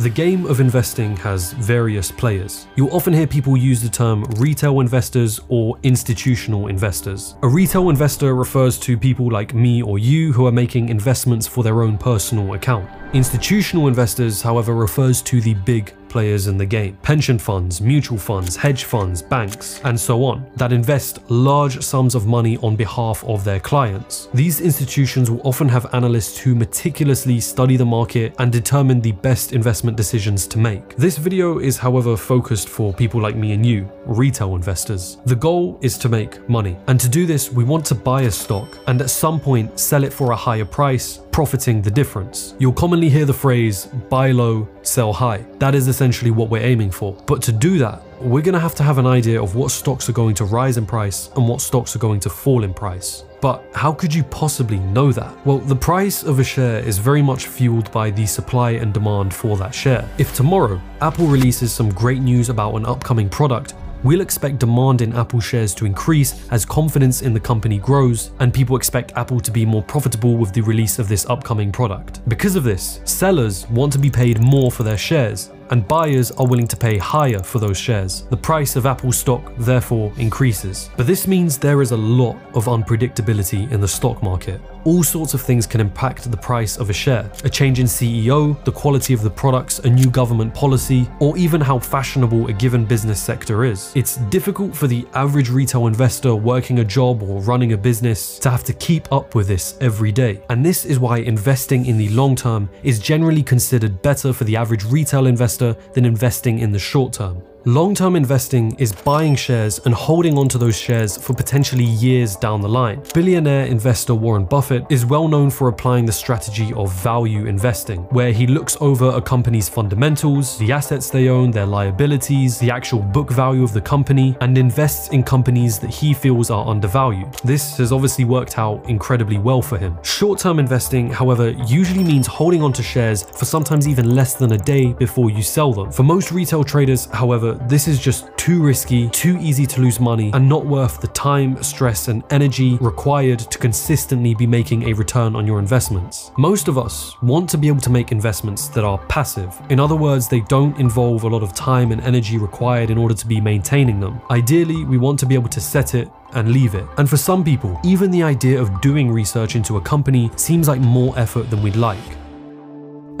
The 0.00 0.10
game 0.10 0.44
of 0.46 0.58
investing 0.58 1.16
has 1.18 1.52
various 1.52 2.10
players. 2.10 2.66
You'll 2.74 2.90
often 2.90 3.12
hear 3.12 3.28
people 3.28 3.56
use 3.56 3.80
the 3.80 3.88
term 3.88 4.24
retail 4.38 4.80
investors 4.80 5.38
or 5.48 5.78
institutional 5.84 6.66
investors. 6.66 7.36
A 7.42 7.48
retail 7.48 7.90
investor 7.90 8.34
refers 8.34 8.76
to 8.80 8.98
people 8.98 9.30
like 9.30 9.54
me 9.54 9.82
or 9.82 10.00
you 10.00 10.32
who 10.32 10.46
are 10.46 10.52
making 10.52 10.88
investments 10.88 11.46
for 11.46 11.62
their 11.62 11.82
own 11.82 11.96
personal 11.96 12.54
account. 12.54 12.90
Institutional 13.14 13.86
investors, 13.86 14.42
however, 14.42 14.74
refers 14.74 15.22
to 15.22 15.40
the 15.40 15.54
big 15.54 15.94
players 16.14 16.46
in 16.46 16.56
the 16.56 16.64
game 16.64 16.96
pension 17.02 17.38
funds, 17.38 17.80
mutual 17.80 18.16
funds, 18.16 18.54
hedge 18.54 18.84
funds, 18.84 19.20
banks, 19.20 19.80
and 19.82 19.98
so 19.98 20.24
on 20.24 20.36
that 20.54 20.72
invest 20.72 21.18
large 21.28 21.82
sums 21.82 22.14
of 22.14 22.24
money 22.24 22.56
on 22.58 22.76
behalf 22.76 23.24
of 23.24 23.42
their 23.42 23.58
clients. 23.58 24.28
These 24.32 24.60
institutions 24.60 25.28
will 25.28 25.44
often 25.44 25.68
have 25.68 25.92
analysts 25.92 26.38
who 26.38 26.54
meticulously 26.54 27.40
study 27.40 27.76
the 27.76 27.84
market 27.98 28.32
and 28.38 28.52
determine 28.52 29.00
the 29.00 29.16
best 29.28 29.52
investment 29.52 29.96
decisions 29.96 30.46
to 30.52 30.58
make. 30.58 30.94
This 30.96 31.16
video 31.18 31.58
is, 31.58 31.76
however, 31.78 32.16
focused 32.16 32.68
for 32.68 32.94
people 32.94 33.20
like 33.20 33.34
me 33.34 33.50
and 33.52 33.66
you, 33.66 33.90
retail 34.06 34.54
investors. 34.54 35.18
The 35.26 35.40
goal 35.48 35.80
is 35.82 35.98
to 35.98 36.08
make 36.08 36.48
money, 36.48 36.76
and 36.86 37.00
to 37.00 37.08
do 37.08 37.26
this, 37.26 37.50
we 37.50 37.64
want 37.64 37.84
to 37.86 37.96
buy 37.96 38.22
a 38.22 38.30
stock 38.30 38.68
and 38.86 39.02
at 39.02 39.10
some 39.10 39.40
point 39.40 39.80
sell 39.80 40.04
it 40.04 40.12
for 40.12 40.30
a 40.30 40.36
higher 40.36 40.64
price 40.64 41.18
profiting 41.34 41.82
the 41.82 41.90
difference. 41.90 42.54
You'll 42.60 42.72
commonly 42.72 43.08
hear 43.08 43.24
the 43.24 43.34
phrase 43.34 43.86
buy 44.08 44.30
low, 44.30 44.68
sell 44.82 45.12
high. 45.12 45.44
That 45.58 45.74
is 45.74 45.88
essentially 45.88 46.30
what 46.30 46.48
we're 46.48 46.62
aiming 46.62 46.92
for. 46.92 47.12
But 47.26 47.42
to 47.42 47.50
do 47.50 47.76
that, 47.78 48.00
we're 48.20 48.40
going 48.40 48.54
to 48.54 48.60
have 48.60 48.76
to 48.76 48.84
have 48.84 48.98
an 48.98 49.06
idea 49.06 49.42
of 49.42 49.56
what 49.56 49.72
stocks 49.72 50.08
are 50.08 50.12
going 50.12 50.36
to 50.36 50.44
rise 50.44 50.76
in 50.76 50.86
price 50.86 51.30
and 51.34 51.48
what 51.48 51.60
stocks 51.60 51.96
are 51.96 51.98
going 51.98 52.20
to 52.20 52.30
fall 52.30 52.62
in 52.62 52.72
price. 52.72 53.24
But 53.40 53.64
how 53.74 53.92
could 53.92 54.14
you 54.14 54.22
possibly 54.22 54.78
know 54.78 55.10
that? 55.10 55.44
Well, 55.44 55.58
the 55.58 55.74
price 55.74 56.22
of 56.22 56.38
a 56.38 56.44
share 56.44 56.78
is 56.78 56.98
very 56.98 57.20
much 57.20 57.48
fueled 57.48 57.90
by 57.90 58.10
the 58.10 58.26
supply 58.26 58.70
and 58.70 58.94
demand 58.94 59.34
for 59.34 59.56
that 59.56 59.74
share. 59.74 60.08
If 60.18 60.36
tomorrow 60.36 60.80
Apple 61.00 61.26
releases 61.26 61.72
some 61.72 61.90
great 61.90 62.22
news 62.22 62.48
about 62.48 62.76
an 62.76 62.86
upcoming 62.86 63.28
product, 63.28 63.74
we'll 64.04 64.20
expect 64.20 64.60
demand 64.60 65.00
in 65.00 65.12
Apple 65.14 65.40
shares 65.40 65.74
to 65.74 65.86
increase 65.86 66.48
as 66.50 66.64
confidence 66.64 67.22
in 67.22 67.34
the 67.34 67.40
company 67.40 67.78
grows 67.78 68.30
and 68.38 68.54
people 68.54 68.76
expect 68.76 69.12
Apple 69.16 69.40
to 69.40 69.50
be 69.50 69.66
more 69.66 69.82
profitable 69.82 70.36
with 70.36 70.52
the 70.52 70.60
release 70.60 70.98
of 71.00 71.08
this 71.08 71.28
upcoming 71.28 71.72
product. 71.72 72.20
Because 72.28 72.54
of 72.54 72.62
this, 72.62 73.00
sellers 73.04 73.66
want 73.70 73.92
to 73.94 73.98
be 73.98 74.10
paid 74.10 74.40
more 74.40 74.70
for 74.70 74.82
their 74.82 74.98
shares 74.98 75.50
and 75.70 75.86
buyers 75.88 76.30
are 76.32 76.46
willing 76.46 76.66
to 76.68 76.76
pay 76.76 76.98
higher 76.98 77.42
for 77.42 77.58
those 77.58 77.78
shares. 77.78 78.22
The 78.30 78.36
price 78.36 78.76
of 78.76 78.86
Apple 78.86 79.12
stock 79.12 79.52
therefore 79.58 80.12
increases. 80.18 80.90
But 80.96 81.06
this 81.06 81.26
means 81.26 81.58
there 81.58 81.82
is 81.82 81.92
a 81.92 81.96
lot 81.96 82.36
of 82.54 82.66
unpredictability 82.66 83.70
in 83.70 83.80
the 83.80 83.88
stock 83.88 84.22
market. 84.22 84.60
All 84.84 85.02
sorts 85.02 85.32
of 85.32 85.40
things 85.40 85.66
can 85.66 85.80
impact 85.80 86.30
the 86.30 86.36
price 86.36 86.76
of 86.76 86.90
a 86.90 86.92
share. 86.92 87.30
A 87.44 87.48
change 87.48 87.80
in 87.80 87.86
CEO, 87.86 88.62
the 88.64 88.72
quality 88.72 89.14
of 89.14 89.22
the 89.22 89.30
products, 89.30 89.78
a 89.78 89.88
new 89.88 90.10
government 90.10 90.52
policy, 90.52 91.08
or 91.20 91.38
even 91.38 91.60
how 91.60 91.78
fashionable 91.78 92.48
a 92.48 92.52
given 92.52 92.84
business 92.84 93.20
sector 93.20 93.64
is. 93.64 93.92
It's 93.94 94.16
difficult 94.28 94.76
for 94.76 94.86
the 94.86 95.06
average 95.14 95.48
retail 95.48 95.86
investor 95.86 96.34
working 96.34 96.80
a 96.80 96.84
job 96.84 97.22
or 97.22 97.40
running 97.40 97.72
a 97.72 97.78
business 97.78 98.38
to 98.40 98.50
have 98.50 98.62
to 98.64 98.74
keep 98.74 99.10
up 99.10 99.34
with 99.34 99.48
this 99.48 99.78
every 99.80 100.12
day. 100.12 100.42
And 100.50 100.64
this 100.64 100.84
is 100.84 100.98
why 100.98 101.18
investing 101.18 101.86
in 101.86 101.96
the 101.96 102.10
long 102.10 102.36
term 102.36 102.68
is 102.82 102.98
generally 102.98 103.42
considered 103.42 104.02
better 104.02 104.34
for 104.34 104.44
the 104.44 104.56
average 104.56 104.84
retail 104.84 105.26
investor 105.26 105.53
than 105.58 106.04
investing 106.04 106.58
in 106.58 106.72
the 106.72 106.78
short 106.78 107.12
term. 107.12 107.42
Long 107.66 107.94
term 107.94 108.14
investing 108.14 108.74
is 108.78 108.92
buying 108.92 109.34
shares 109.34 109.78
and 109.86 109.94
holding 109.94 110.36
onto 110.36 110.58
those 110.58 110.76
shares 110.78 111.16
for 111.16 111.32
potentially 111.32 111.84
years 111.84 112.36
down 112.36 112.60
the 112.60 112.68
line. 112.68 113.02
Billionaire 113.14 113.64
investor 113.64 114.14
Warren 114.14 114.44
Buffett 114.44 114.84
is 114.90 115.06
well 115.06 115.28
known 115.28 115.48
for 115.48 115.68
applying 115.68 116.04
the 116.04 116.12
strategy 116.12 116.74
of 116.74 116.92
value 116.92 117.46
investing, 117.46 118.02
where 118.10 118.32
he 118.32 118.46
looks 118.46 118.76
over 118.82 119.08
a 119.08 119.22
company's 119.22 119.66
fundamentals, 119.66 120.58
the 120.58 120.72
assets 120.72 121.08
they 121.08 121.30
own, 121.30 121.50
their 121.50 121.64
liabilities, 121.64 122.58
the 122.58 122.70
actual 122.70 122.98
book 122.98 123.30
value 123.30 123.64
of 123.64 123.72
the 123.72 123.80
company, 123.80 124.36
and 124.42 124.58
invests 124.58 125.08
in 125.08 125.22
companies 125.22 125.78
that 125.78 125.88
he 125.88 126.12
feels 126.12 126.50
are 126.50 126.68
undervalued. 126.68 127.32
This 127.44 127.78
has 127.78 127.92
obviously 127.92 128.26
worked 128.26 128.58
out 128.58 128.86
incredibly 128.90 129.38
well 129.38 129.62
for 129.62 129.78
him. 129.78 129.96
Short 130.02 130.38
term 130.38 130.58
investing, 130.58 131.08
however, 131.08 131.52
usually 131.66 132.04
means 132.04 132.26
holding 132.26 132.60
onto 132.60 132.82
shares 132.82 133.22
for 133.22 133.46
sometimes 133.46 133.88
even 133.88 134.14
less 134.14 134.34
than 134.34 134.52
a 134.52 134.58
day 134.58 134.92
before 134.92 135.30
you 135.30 135.42
sell 135.42 135.72
them. 135.72 135.90
For 135.90 136.02
most 136.02 136.30
retail 136.30 136.62
traders, 136.62 137.06
however, 137.06 137.53
this 137.62 137.88
is 137.88 137.98
just 137.98 138.26
too 138.36 138.62
risky, 138.62 139.08
too 139.10 139.38
easy 139.40 139.66
to 139.66 139.80
lose 139.80 140.00
money, 140.00 140.30
and 140.34 140.48
not 140.48 140.66
worth 140.66 141.00
the 141.00 141.08
time, 141.08 141.62
stress, 141.62 142.08
and 142.08 142.22
energy 142.30 142.76
required 142.80 143.38
to 143.38 143.58
consistently 143.58 144.34
be 144.34 144.46
making 144.46 144.88
a 144.88 144.92
return 144.92 145.34
on 145.34 145.46
your 145.46 145.58
investments. 145.58 146.30
Most 146.36 146.68
of 146.68 146.78
us 146.78 147.20
want 147.22 147.48
to 147.50 147.58
be 147.58 147.68
able 147.68 147.80
to 147.80 147.90
make 147.90 148.12
investments 148.12 148.68
that 148.68 148.84
are 148.84 148.98
passive. 149.08 149.60
In 149.70 149.80
other 149.80 149.96
words, 149.96 150.28
they 150.28 150.40
don't 150.40 150.78
involve 150.78 151.24
a 151.24 151.28
lot 151.28 151.42
of 151.42 151.54
time 151.54 151.92
and 151.92 152.00
energy 152.02 152.38
required 152.38 152.90
in 152.90 152.98
order 152.98 153.14
to 153.14 153.26
be 153.26 153.40
maintaining 153.40 154.00
them. 154.00 154.20
Ideally, 154.30 154.84
we 154.84 154.98
want 154.98 155.18
to 155.20 155.26
be 155.26 155.34
able 155.34 155.48
to 155.50 155.60
set 155.60 155.94
it 155.94 156.10
and 156.32 156.50
leave 156.52 156.74
it. 156.74 156.84
And 156.98 157.08
for 157.08 157.16
some 157.16 157.44
people, 157.44 157.78
even 157.84 158.10
the 158.10 158.22
idea 158.22 158.60
of 158.60 158.80
doing 158.80 159.10
research 159.10 159.56
into 159.56 159.76
a 159.76 159.80
company 159.80 160.30
seems 160.36 160.68
like 160.68 160.80
more 160.80 161.16
effort 161.18 161.50
than 161.50 161.62
we'd 161.62 161.76
like. 161.76 161.98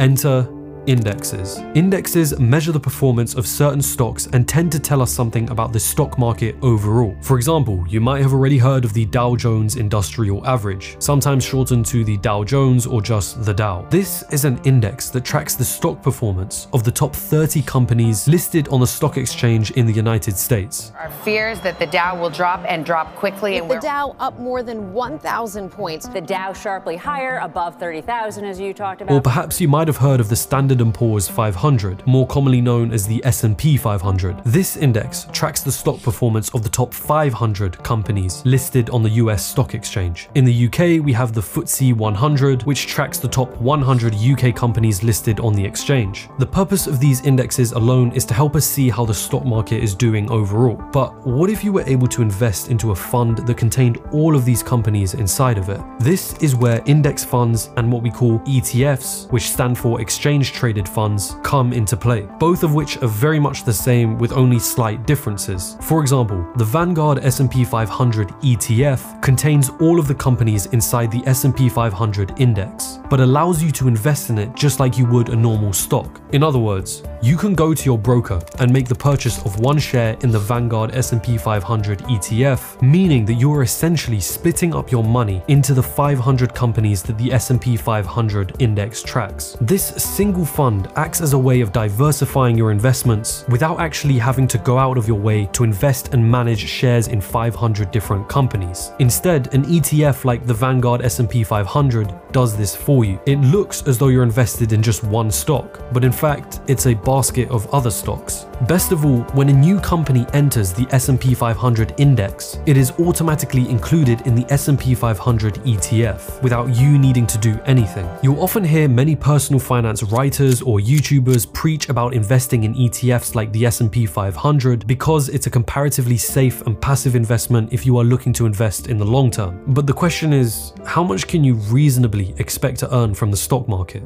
Enter 0.00 0.48
Indexes. 0.86 1.58
Indexes 1.74 2.38
measure 2.38 2.72
the 2.72 2.80
performance 2.80 3.34
of 3.34 3.46
certain 3.46 3.80
stocks 3.80 4.28
and 4.32 4.46
tend 4.46 4.70
to 4.72 4.78
tell 4.78 5.00
us 5.00 5.10
something 5.10 5.48
about 5.50 5.72
the 5.72 5.80
stock 5.80 6.18
market 6.18 6.56
overall. 6.60 7.16
For 7.22 7.36
example, 7.36 7.84
you 7.88 8.00
might 8.00 8.20
have 8.20 8.34
already 8.34 8.58
heard 8.58 8.84
of 8.84 8.92
the 8.92 9.06
Dow 9.06 9.34
Jones 9.34 9.76
Industrial 9.76 10.46
Average, 10.46 10.96
sometimes 10.98 11.44
shortened 11.44 11.86
to 11.86 12.04
the 12.04 12.18
Dow 12.18 12.44
Jones 12.44 12.86
or 12.86 13.00
just 13.00 13.44
the 13.44 13.54
Dow. 13.54 13.86
This 13.90 14.24
is 14.30 14.44
an 14.44 14.60
index 14.64 15.08
that 15.10 15.24
tracks 15.24 15.54
the 15.54 15.64
stock 15.64 16.02
performance 16.02 16.68
of 16.72 16.84
the 16.84 16.90
top 16.92 17.14
30 17.14 17.62
companies 17.62 18.28
listed 18.28 18.68
on 18.68 18.80
the 18.80 18.86
stock 18.86 19.16
exchange 19.16 19.70
in 19.72 19.86
the 19.86 19.92
United 19.92 20.36
States. 20.36 20.92
Our 20.98 21.10
fears 21.24 21.60
that 21.60 21.78
the 21.78 21.86
Dow 21.86 22.20
will 22.20 22.30
drop 22.30 22.62
and 22.68 22.84
drop 22.84 23.14
quickly. 23.16 23.60
With 23.60 23.70
the 23.70 23.80
Dow 23.80 24.16
up 24.18 24.38
more 24.38 24.62
than 24.62 24.92
1,000 24.92 25.70
points. 25.70 26.08
The 26.08 26.20
Dow 26.20 26.52
sharply 26.52 26.96
higher, 26.96 27.38
above 27.38 27.78
30,000 27.78 28.44
as 28.44 28.60
you 28.60 28.74
talked 28.74 29.00
about. 29.00 29.14
Or 29.14 29.20
perhaps 29.20 29.60
you 29.60 29.68
might 29.68 29.88
have 29.88 29.96
heard 29.96 30.20
of 30.20 30.28
the 30.28 30.36
Standard 30.36 30.73
& 30.73 30.73
Poor's 30.92 31.28
500, 31.28 32.06
more 32.06 32.26
commonly 32.26 32.60
known 32.60 32.92
as 32.92 33.06
the 33.06 33.24
S&P 33.24 33.76
500. 33.76 34.42
This 34.44 34.76
index 34.76 35.26
tracks 35.32 35.60
the 35.62 35.70
stock 35.70 36.00
performance 36.02 36.48
of 36.54 36.62
the 36.62 36.68
top 36.68 36.92
500 36.92 37.82
companies 37.82 38.42
listed 38.44 38.90
on 38.90 39.02
the 39.02 39.10
US 39.10 39.44
stock 39.44 39.74
exchange. 39.74 40.28
In 40.34 40.44
the 40.44 40.66
UK, 40.66 41.04
we 41.04 41.12
have 41.12 41.32
the 41.32 41.40
FTSE 41.40 41.94
100, 41.94 42.62
which 42.64 42.86
tracks 42.86 43.18
the 43.18 43.28
top 43.28 43.56
100 43.58 44.14
UK 44.14 44.54
companies 44.54 45.02
listed 45.02 45.40
on 45.40 45.52
the 45.52 45.64
exchange. 45.64 46.28
The 46.38 46.46
purpose 46.46 46.86
of 46.86 46.98
these 46.98 47.20
indexes 47.24 47.72
alone 47.72 48.12
is 48.12 48.24
to 48.26 48.34
help 48.34 48.56
us 48.56 48.66
see 48.66 48.88
how 48.88 49.04
the 49.04 49.14
stock 49.14 49.44
market 49.44 49.82
is 49.82 49.94
doing 49.94 50.30
overall. 50.30 50.76
But 50.92 51.26
what 51.26 51.50
if 51.50 51.62
you 51.62 51.72
were 51.72 51.84
able 51.86 52.08
to 52.08 52.22
invest 52.22 52.68
into 52.68 52.90
a 52.90 52.94
fund 52.94 53.38
that 53.38 53.56
contained 53.56 53.98
all 54.12 54.34
of 54.34 54.44
these 54.44 54.62
companies 54.62 55.14
inside 55.14 55.58
of 55.58 55.68
it? 55.68 55.80
This 55.98 56.34
is 56.38 56.54
where 56.54 56.82
index 56.86 57.24
funds 57.24 57.70
and 57.76 57.90
what 57.90 58.02
we 58.02 58.10
call 58.10 58.38
ETFs, 58.40 59.30
which 59.30 59.50
stand 59.50 59.78
for 59.78 60.00
exchange 60.00 60.52
traded 60.64 60.88
funds, 60.88 61.36
come 61.42 61.74
into 61.74 61.94
play, 61.94 62.22
both 62.40 62.62
of 62.62 62.72
which 62.72 62.96
are 63.02 63.06
very 63.06 63.38
much 63.38 63.64
the 63.64 63.72
same 63.72 64.16
with 64.16 64.32
only 64.32 64.58
slight 64.58 65.06
differences. 65.06 65.76
For 65.82 66.00
example, 66.00 66.42
the 66.56 66.64
Vanguard 66.64 67.18
S&P 67.22 67.66
500 67.66 68.28
ETF 68.28 69.20
contains 69.20 69.68
all 69.78 69.98
of 69.98 70.08
the 70.08 70.14
companies 70.14 70.64
inside 70.72 71.12
the 71.12 71.22
S&P 71.26 71.68
500 71.68 72.40
index, 72.40 72.98
but 73.10 73.20
allows 73.20 73.62
you 73.62 73.70
to 73.72 73.88
invest 73.88 74.30
in 74.30 74.38
it 74.38 74.54
just 74.54 74.80
like 74.80 74.96
you 74.96 75.04
would 75.04 75.28
a 75.28 75.36
normal 75.36 75.74
stock. 75.74 76.22
In 76.32 76.42
other 76.42 76.58
words, 76.58 77.02
you 77.20 77.36
can 77.36 77.54
go 77.54 77.74
to 77.74 77.84
your 77.84 77.98
broker 77.98 78.40
and 78.58 78.72
make 78.72 78.88
the 78.88 78.94
purchase 78.94 79.44
of 79.44 79.60
one 79.60 79.78
share 79.78 80.16
in 80.22 80.30
the 80.30 80.38
Vanguard 80.38 80.94
S&P 80.94 81.36
500 81.36 81.98
ETF, 81.98 82.80
meaning 82.80 83.26
that 83.26 83.34
you 83.34 83.52
are 83.52 83.62
essentially 83.62 84.20
splitting 84.20 84.74
up 84.74 84.90
your 84.90 85.04
money 85.04 85.42
into 85.48 85.74
the 85.74 85.82
500 85.82 86.54
companies 86.54 87.02
that 87.02 87.18
the 87.18 87.30
S&P 87.32 87.76
500 87.76 88.62
index 88.62 89.02
tracks. 89.02 89.58
This 89.60 89.88
single 90.02 90.46
fund 90.54 90.88
acts 90.94 91.20
as 91.20 91.32
a 91.32 91.38
way 91.38 91.60
of 91.60 91.72
diversifying 91.72 92.56
your 92.56 92.70
investments 92.70 93.44
without 93.48 93.80
actually 93.80 94.18
having 94.18 94.46
to 94.46 94.56
go 94.58 94.78
out 94.78 94.96
of 94.96 95.08
your 95.08 95.18
way 95.18 95.46
to 95.46 95.64
invest 95.64 96.14
and 96.14 96.30
manage 96.30 96.64
shares 96.64 97.08
in 97.08 97.20
500 97.20 97.90
different 97.90 98.28
companies. 98.28 98.92
Instead, 99.00 99.52
an 99.52 99.64
ETF 99.64 100.24
like 100.24 100.46
the 100.46 100.54
Vanguard 100.54 101.02
S&P 101.02 101.42
500 101.42 102.14
does 102.30 102.56
this 102.56 102.76
for 102.76 103.04
you. 103.04 103.18
It 103.26 103.40
looks 103.40 103.82
as 103.88 103.98
though 103.98 104.08
you're 104.08 104.22
invested 104.22 104.72
in 104.72 104.80
just 104.80 105.02
one 105.02 105.28
stock, 105.28 105.82
but 105.92 106.04
in 106.04 106.12
fact, 106.12 106.60
it's 106.68 106.86
a 106.86 106.94
basket 106.94 107.50
of 107.50 107.66
other 107.74 107.90
stocks. 107.90 108.46
Best 108.68 108.92
of 108.92 109.04
all, 109.04 109.22
when 109.34 109.48
a 109.48 109.52
new 109.52 109.80
company 109.80 110.24
enters 110.34 110.72
the 110.72 110.86
S&P 110.92 111.34
500 111.34 111.94
index, 111.98 112.58
it 112.66 112.76
is 112.76 112.92
automatically 113.00 113.68
included 113.68 114.20
in 114.24 114.36
the 114.36 114.46
S&P 114.50 114.94
500 114.94 115.54
ETF 115.54 116.40
without 116.42 116.74
you 116.76 116.96
needing 116.96 117.26
to 117.26 117.38
do 117.38 117.58
anything. 117.66 118.08
You'll 118.22 118.40
often 118.40 118.62
hear 118.62 118.88
many 118.88 119.16
personal 119.16 119.58
finance 119.58 120.04
writers 120.04 120.43
or 120.62 120.78
YouTubers 120.78 121.52
preach 121.52 121.88
about 121.88 122.14
investing 122.14 122.64
in 122.64 122.74
ETFs 122.74 123.34
like 123.34 123.52
the 123.52 123.66
S&P 123.66 124.06
500 124.06 124.86
because 124.86 125.28
it's 125.28 125.46
a 125.46 125.50
comparatively 125.50 126.16
safe 126.16 126.60
and 126.62 126.80
passive 126.80 127.16
investment 127.16 127.72
if 127.72 127.86
you 127.86 127.98
are 127.98 128.04
looking 128.04 128.32
to 128.34 128.46
invest 128.46 128.88
in 128.88 128.98
the 128.98 129.04
long 129.04 129.30
term. 129.30 129.62
But 129.68 129.86
the 129.86 129.92
question 129.92 130.32
is, 130.32 130.72
how 130.84 131.02
much 131.02 131.26
can 131.26 131.42
you 131.44 131.54
reasonably 131.54 132.34
expect 132.38 132.78
to 132.80 132.94
earn 132.94 133.14
from 133.14 133.30
the 133.30 133.36
stock 133.36 133.68
market? 133.68 134.02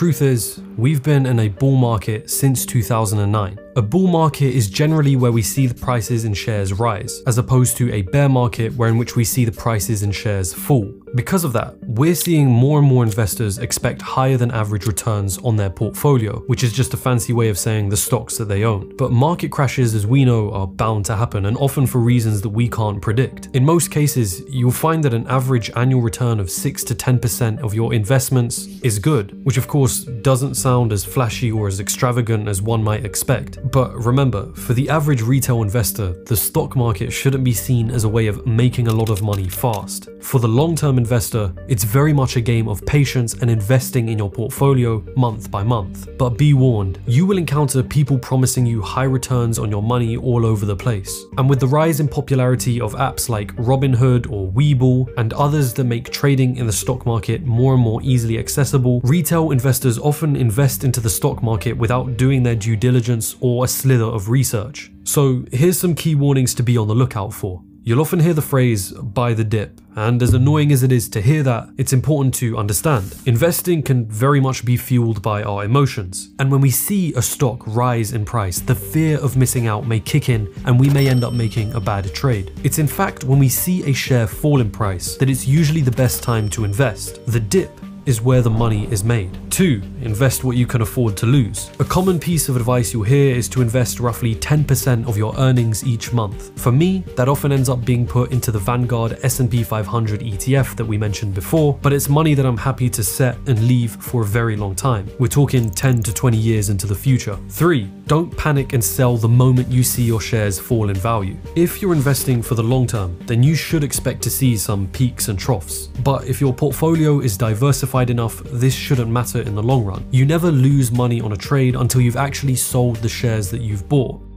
truth 0.00 0.22
is, 0.22 0.62
we've 0.78 1.02
been 1.02 1.26
in 1.26 1.40
a 1.40 1.48
bull 1.48 1.76
market 1.76 2.30
since 2.30 2.64
2009. 2.64 3.58
A 3.76 3.82
bull 3.82 4.06
market 4.06 4.54
is 4.54 4.70
generally 4.70 5.16
where 5.16 5.32
we 5.32 5.42
see 5.42 5.66
the 5.66 5.74
prices 5.74 6.24
in 6.24 6.32
shares 6.32 6.72
rise, 6.72 7.20
as 7.26 7.36
opposed 7.36 7.76
to 7.76 7.92
a 7.92 8.02
bear 8.02 8.28
market 8.28 8.74
where 8.76 8.88
in 8.88 8.96
which 8.96 9.14
we 9.16 9.24
see 9.24 9.44
the 9.44 9.52
prices 9.52 10.02
in 10.02 10.12
shares 10.12 10.54
fall. 10.54 10.90
Because 11.14 11.42
of 11.42 11.52
that, 11.54 11.76
we're 11.82 12.14
seeing 12.14 12.46
more 12.46 12.78
and 12.78 12.86
more 12.86 13.02
investors 13.02 13.58
expect 13.58 14.00
higher 14.00 14.36
than 14.36 14.52
average 14.52 14.86
returns 14.86 15.38
on 15.38 15.56
their 15.56 15.70
portfolio, 15.70 16.38
which 16.46 16.62
is 16.62 16.72
just 16.72 16.94
a 16.94 16.96
fancy 16.96 17.32
way 17.32 17.48
of 17.48 17.58
saying 17.58 17.88
the 17.88 17.96
stocks 17.96 18.38
that 18.38 18.44
they 18.44 18.62
own. 18.62 18.94
But 18.96 19.10
market 19.10 19.50
crashes, 19.50 19.94
as 19.94 20.06
we 20.06 20.24
know, 20.24 20.52
are 20.52 20.68
bound 20.68 21.04
to 21.06 21.16
happen, 21.16 21.46
and 21.46 21.56
often 21.56 21.86
for 21.86 21.98
reasons 21.98 22.42
that 22.42 22.50
we 22.50 22.68
can't 22.68 23.02
predict. 23.02 23.48
In 23.54 23.64
most 23.64 23.90
cases, 23.90 24.42
you'll 24.48 24.70
find 24.70 25.02
that 25.02 25.12
an 25.12 25.26
average 25.26 25.70
annual 25.74 26.00
return 26.00 26.38
of 26.38 26.48
6 26.48 26.84
to 26.84 26.94
10% 26.94 27.58
of 27.58 27.74
your 27.74 27.92
investments 27.92 28.66
is 28.82 29.00
good, 29.00 29.44
which 29.44 29.56
of 29.56 29.66
course 29.66 30.04
doesn't 30.22 30.54
sound 30.54 30.92
as 30.92 31.04
flashy 31.04 31.50
or 31.50 31.66
as 31.66 31.80
extravagant 31.80 32.46
as 32.46 32.62
one 32.62 32.84
might 32.84 33.04
expect. 33.04 33.58
But 33.72 33.92
remember, 33.96 34.52
for 34.54 34.74
the 34.74 34.88
average 34.88 35.22
retail 35.22 35.62
investor, 35.62 36.12
the 36.24 36.36
stock 36.36 36.76
market 36.76 37.10
shouldn't 37.10 37.42
be 37.42 37.52
seen 37.52 37.90
as 37.90 38.04
a 38.04 38.08
way 38.08 38.28
of 38.28 38.46
making 38.46 38.86
a 38.86 38.92
lot 38.92 39.10
of 39.10 39.22
money 39.22 39.48
fast. 39.48 40.08
For 40.20 40.38
the 40.38 40.48
long 40.48 40.76
term 40.76 40.99
investor, 41.00 41.52
it's 41.66 41.84
very 41.84 42.12
much 42.12 42.36
a 42.36 42.42
game 42.42 42.68
of 42.68 42.84
patience 42.84 43.32
and 43.40 43.50
investing 43.50 44.10
in 44.10 44.18
your 44.18 44.30
portfolio 44.30 45.02
month 45.16 45.50
by 45.50 45.62
month. 45.62 46.08
But 46.18 46.36
be 46.36 46.52
warned, 46.52 47.00
you 47.06 47.24
will 47.24 47.38
encounter 47.38 47.82
people 47.82 48.18
promising 48.18 48.66
you 48.66 48.82
high 48.82 49.10
returns 49.18 49.58
on 49.58 49.70
your 49.70 49.82
money 49.82 50.16
all 50.16 50.44
over 50.44 50.66
the 50.66 50.76
place. 50.76 51.24
And 51.38 51.48
with 51.48 51.60
the 51.60 51.66
rise 51.66 52.00
in 52.00 52.08
popularity 52.08 52.80
of 52.82 52.94
apps 52.94 53.30
like 53.30 53.56
Robinhood 53.56 54.30
or 54.30 54.42
Webull 54.48 55.08
and 55.16 55.32
others 55.32 55.72
that 55.74 55.84
make 55.84 56.10
trading 56.10 56.58
in 56.58 56.66
the 56.66 56.78
stock 56.82 57.06
market 57.06 57.46
more 57.46 57.72
and 57.74 57.82
more 57.82 58.02
easily 58.02 58.38
accessible, 58.38 59.00
retail 59.00 59.52
investors 59.52 59.98
often 59.98 60.36
invest 60.36 60.84
into 60.84 61.00
the 61.00 61.10
stock 61.10 61.42
market 61.42 61.72
without 61.72 62.18
doing 62.18 62.42
their 62.42 62.56
due 62.56 62.76
diligence 62.76 63.36
or 63.40 63.64
a 63.64 63.68
slither 63.68 64.04
of 64.04 64.28
research. 64.28 64.92
So 65.04 65.44
here's 65.50 65.78
some 65.78 65.94
key 65.94 66.14
warnings 66.14 66.54
to 66.54 66.62
be 66.62 66.76
on 66.76 66.88
the 66.88 66.94
lookout 66.94 67.32
for. 67.32 67.62
You'll 67.82 68.02
often 68.02 68.20
hear 68.20 68.34
the 68.34 68.42
phrase 68.42 68.92
buy 68.92 69.32
the 69.32 69.42
dip, 69.42 69.80
and 69.96 70.22
as 70.22 70.34
annoying 70.34 70.70
as 70.70 70.82
it 70.82 70.92
is 70.92 71.08
to 71.08 71.22
hear 71.22 71.42
that, 71.44 71.70
it's 71.78 71.94
important 71.94 72.34
to 72.34 72.58
understand. 72.58 73.16
Investing 73.24 73.82
can 73.82 74.06
very 74.06 74.38
much 74.38 74.66
be 74.66 74.76
fueled 74.76 75.22
by 75.22 75.42
our 75.42 75.64
emotions, 75.64 76.28
and 76.38 76.50
when 76.50 76.60
we 76.60 76.70
see 76.70 77.14
a 77.14 77.22
stock 77.22 77.66
rise 77.66 78.12
in 78.12 78.26
price, 78.26 78.60
the 78.60 78.74
fear 78.74 79.18
of 79.18 79.36
missing 79.36 79.66
out 79.66 79.86
may 79.86 79.98
kick 79.98 80.28
in 80.28 80.52
and 80.66 80.78
we 80.78 80.90
may 80.90 81.08
end 81.08 81.24
up 81.24 81.32
making 81.32 81.72
a 81.72 81.80
bad 81.80 82.14
trade. 82.14 82.52
It's 82.62 82.78
in 82.78 82.86
fact 82.86 83.24
when 83.24 83.38
we 83.38 83.48
see 83.48 83.82
a 83.88 83.94
share 83.94 84.26
fall 84.26 84.60
in 84.60 84.70
price 84.70 85.16
that 85.16 85.30
it's 85.30 85.46
usually 85.46 85.80
the 85.80 85.90
best 85.90 86.22
time 86.22 86.50
to 86.50 86.64
invest. 86.64 87.24
The 87.26 87.40
dip 87.40 87.70
is 88.06 88.20
where 88.20 88.42
the 88.42 88.50
money 88.50 88.90
is 88.90 89.04
made. 89.04 89.30
2. 89.50 89.82
Invest 90.02 90.44
what 90.44 90.56
you 90.56 90.66
can 90.66 90.80
afford 90.80 91.16
to 91.18 91.26
lose. 91.26 91.70
A 91.80 91.84
common 91.84 92.18
piece 92.18 92.48
of 92.48 92.56
advice 92.56 92.92
you'll 92.92 93.02
hear 93.02 93.34
is 93.34 93.48
to 93.50 93.60
invest 93.60 94.00
roughly 94.00 94.34
10% 94.34 95.06
of 95.06 95.18
your 95.18 95.36
earnings 95.36 95.84
each 95.84 96.12
month. 96.12 96.58
For 96.58 96.72
me, 96.72 97.04
that 97.16 97.28
often 97.28 97.52
ends 97.52 97.68
up 97.68 97.84
being 97.84 98.06
put 98.06 98.32
into 98.32 98.50
the 98.50 98.58
Vanguard 98.58 99.18
S&P 99.22 99.62
500 99.62 100.20
ETF 100.20 100.76
that 100.76 100.84
we 100.84 100.96
mentioned 100.96 101.34
before, 101.34 101.78
but 101.82 101.92
it's 101.92 102.08
money 102.08 102.34
that 102.34 102.46
I'm 102.46 102.56
happy 102.56 102.88
to 102.88 103.04
set 103.04 103.36
and 103.46 103.66
leave 103.66 103.96
for 103.96 104.22
a 104.22 104.26
very 104.26 104.56
long 104.56 104.74
time. 104.74 105.10
We're 105.18 105.28
talking 105.28 105.68
10 105.68 106.02
to 106.04 106.14
20 106.14 106.38
years 106.38 106.70
into 106.70 106.86
the 106.86 106.94
future. 106.94 107.38
3. 107.50 107.84
Don't 108.06 108.34
panic 108.36 108.72
and 108.72 108.82
sell 108.82 109.16
the 109.16 109.28
moment 109.28 109.68
you 109.68 109.82
see 109.82 110.02
your 110.02 110.20
shares 110.20 110.58
fall 110.58 110.88
in 110.88 110.96
value. 110.96 111.36
If 111.54 111.82
you're 111.82 111.92
investing 111.92 112.40
for 112.42 112.54
the 112.54 112.62
long 112.62 112.86
term, 112.86 113.18
then 113.26 113.42
you 113.42 113.54
should 113.54 113.84
expect 113.84 114.22
to 114.22 114.30
see 114.30 114.56
some 114.56 114.88
peaks 114.88 115.28
and 115.28 115.38
troughs. 115.38 115.88
But 116.02 116.26
if 116.26 116.40
your 116.40 116.54
portfolio 116.54 117.20
is 117.20 117.36
diversified 117.36 117.89
enough, 118.10 118.40
this 118.44 118.74
shouldn't 118.74 119.10
matter 119.10 119.40
in 119.40 119.54
the 119.54 119.62
long 119.62 119.84
run. 119.84 120.06
You 120.12 120.24
never 120.24 120.50
lose 120.50 120.92
money 120.92 121.20
on 121.20 121.32
a 121.32 121.36
trade 121.36 121.74
until 121.74 122.00
you've 122.00 122.16
actually 122.16 122.54
sold 122.54 122.96
the 122.96 123.08
shares 123.08 123.50
that 123.50 123.60
you've 123.60 123.88
bought. 123.88 124.29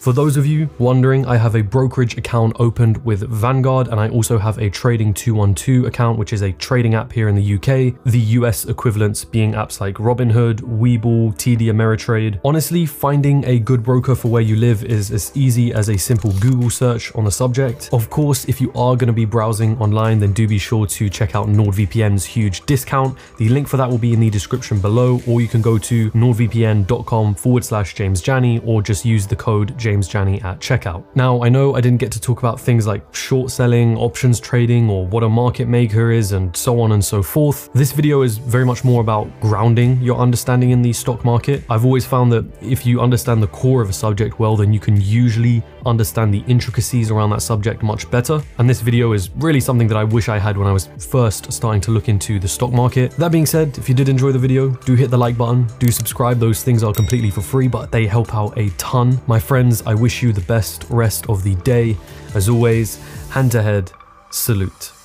For 0.00 0.12
those 0.12 0.36
of 0.36 0.46
you 0.46 0.70
wondering, 0.78 1.26
I 1.26 1.36
have 1.36 1.56
a 1.56 1.60
brokerage 1.60 2.16
account 2.16 2.54
opened 2.60 3.04
with 3.04 3.28
Vanguard 3.28 3.88
and 3.88 3.98
I 3.98 4.08
also 4.08 4.38
have 4.38 4.56
a 4.58 4.70
Trading 4.70 5.12
212 5.12 5.86
account, 5.86 6.20
which 6.20 6.32
is 6.32 6.42
a 6.42 6.52
trading 6.52 6.94
app 6.94 7.10
here 7.10 7.28
in 7.28 7.34
the 7.34 7.54
UK, 7.54 8.00
the 8.04 8.20
US 8.38 8.66
equivalents 8.66 9.24
being 9.24 9.54
apps 9.54 9.80
like 9.80 9.96
Robinhood, 9.96 10.60
Webull, 10.60 11.34
TD 11.34 11.62
Ameritrade. 11.62 12.40
Honestly, 12.44 12.86
finding 12.86 13.44
a 13.44 13.58
good 13.58 13.82
broker 13.82 14.14
for 14.14 14.28
where 14.28 14.40
you 14.40 14.54
live 14.54 14.84
is 14.84 15.10
as 15.10 15.32
easy 15.34 15.72
as 15.72 15.88
a 15.88 15.98
simple 15.98 16.30
Google 16.34 16.70
search 16.70 17.12
on 17.16 17.24
the 17.24 17.32
subject. 17.32 17.90
Of 17.92 18.08
course, 18.08 18.44
if 18.44 18.60
you 18.60 18.70
are 18.76 18.94
going 18.94 19.08
to 19.08 19.12
be 19.12 19.24
browsing 19.24 19.76
online, 19.78 20.20
then 20.20 20.32
do 20.32 20.46
be 20.46 20.58
sure 20.58 20.86
to 20.86 21.10
check 21.10 21.34
out 21.34 21.48
NordVPN's 21.48 22.24
huge 22.24 22.64
discount. 22.66 23.18
The 23.38 23.48
link 23.48 23.66
for 23.66 23.78
that 23.78 23.90
will 23.90 23.98
be 23.98 24.12
in 24.12 24.20
the 24.20 24.30
description 24.30 24.78
below, 24.78 25.20
or 25.26 25.40
you 25.40 25.48
can 25.48 25.60
go 25.60 25.76
to 25.76 26.12
nordvpn.com 26.12 27.34
forward 27.34 27.64
slash 27.64 27.96
James 27.96 28.24
Jani 28.24 28.60
or 28.64 28.80
just 28.80 29.04
use 29.04 29.26
the 29.26 29.34
code 29.34 29.76
Jani 29.88 30.40
at 30.42 30.60
checkout. 30.60 31.04
Now, 31.14 31.42
I 31.42 31.48
know 31.48 31.74
I 31.74 31.80
didn't 31.80 31.98
get 31.98 32.12
to 32.12 32.20
talk 32.20 32.38
about 32.38 32.60
things 32.60 32.86
like 32.86 33.14
short 33.14 33.50
selling, 33.50 33.96
options 33.96 34.40
trading, 34.40 34.90
or 34.90 35.06
what 35.06 35.22
a 35.22 35.28
market 35.28 35.68
maker 35.68 36.10
is, 36.10 36.32
and 36.32 36.56
so 36.56 36.80
on 36.80 36.92
and 36.92 37.04
so 37.04 37.22
forth. 37.22 37.70
This 37.72 37.92
video 37.92 38.22
is 38.22 38.38
very 38.38 38.64
much 38.64 38.84
more 38.84 39.00
about 39.00 39.28
grounding 39.40 40.00
your 40.02 40.18
understanding 40.18 40.70
in 40.70 40.82
the 40.82 40.92
stock 40.92 41.24
market. 41.24 41.62
I've 41.70 41.84
always 41.84 42.06
found 42.06 42.32
that 42.32 42.44
if 42.62 42.84
you 42.84 43.00
understand 43.00 43.42
the 43.42 43.48
core 43.48 43.82
of 43.82 43.90
a 43.90 43.92
subject 43.92 44.38
well, 44.38 44.56
then 44.56 44.72
you 44.72 44.80
can 44.80 45.00
usually 45.00 45.62
understand 45.88 46.32
the 46.32 46.44
intricacies 46.46 47.10
around 47.10 47.30
that 47.30 47.42
subject 47.42 47.82
much 47.82 48.10
better. 48.10 48.42
And 48.58 48.68
this 48.68 48.80
video 48.80 49.12
is 49.12 49.30
really 49.36 49.60
something 49.60 49.88
that 49.88 49.96
I 49.96 50.04
wish 50.04 50.28
I 50.28 50.38
had 50.38 50.56
when 50.56 50.66
I 50.66 50.72
was 50.72 50.88
first 51.10 51.52
starting 51.52 51.80
to 51.82 51.90
look 51.90 52.08
into 52.08 52.38
the 52.38 52.48
stock 52.48 52.72
market. 52.72 53.12
That 53.12 53.32
being 53.32 53.46
said, 53.46 53.78
if 53.78 53.88
you 53.88 53.94
did 53.94 54.08
enjoy 54.08 54.32
the 54.32 54.38
video, 54.38 54.70
do 54.70 54.94
hit 54.94 55.10
the 55.10 55.18
like 55.18 55.36
button, 55.36 55.66
do 55.78 55.88
subscribe. 55.88 56.38
Those 56.38 56.62
things 56.62 56.82
are 56.82 56.92
completely 56.92 57.30
for 57.30 57.40
free, 57.40 57.68
but 57.68 57.90
they 57.90 58.06
help 58.06 58.34
out 58.34 58.56
a 58.58 58.70
ton. 58.70 59.20
My 59.26 59.40
friends, 59.40 59.82
I 59.86 59.94
wish 59.94 60.22
you 60.22 60.32
the 60.32 60.42
best 60.42 60.84
rest 60.90 61.28
of 61.28 61.42
the 61.42 61.54
day. 61.56 61.96
As 62.34 62.48
always, 62.48 62.96
hand 63.30 63.52
to 63.52 63.62
head, 63.62 63.90
salute. 64.30 64.97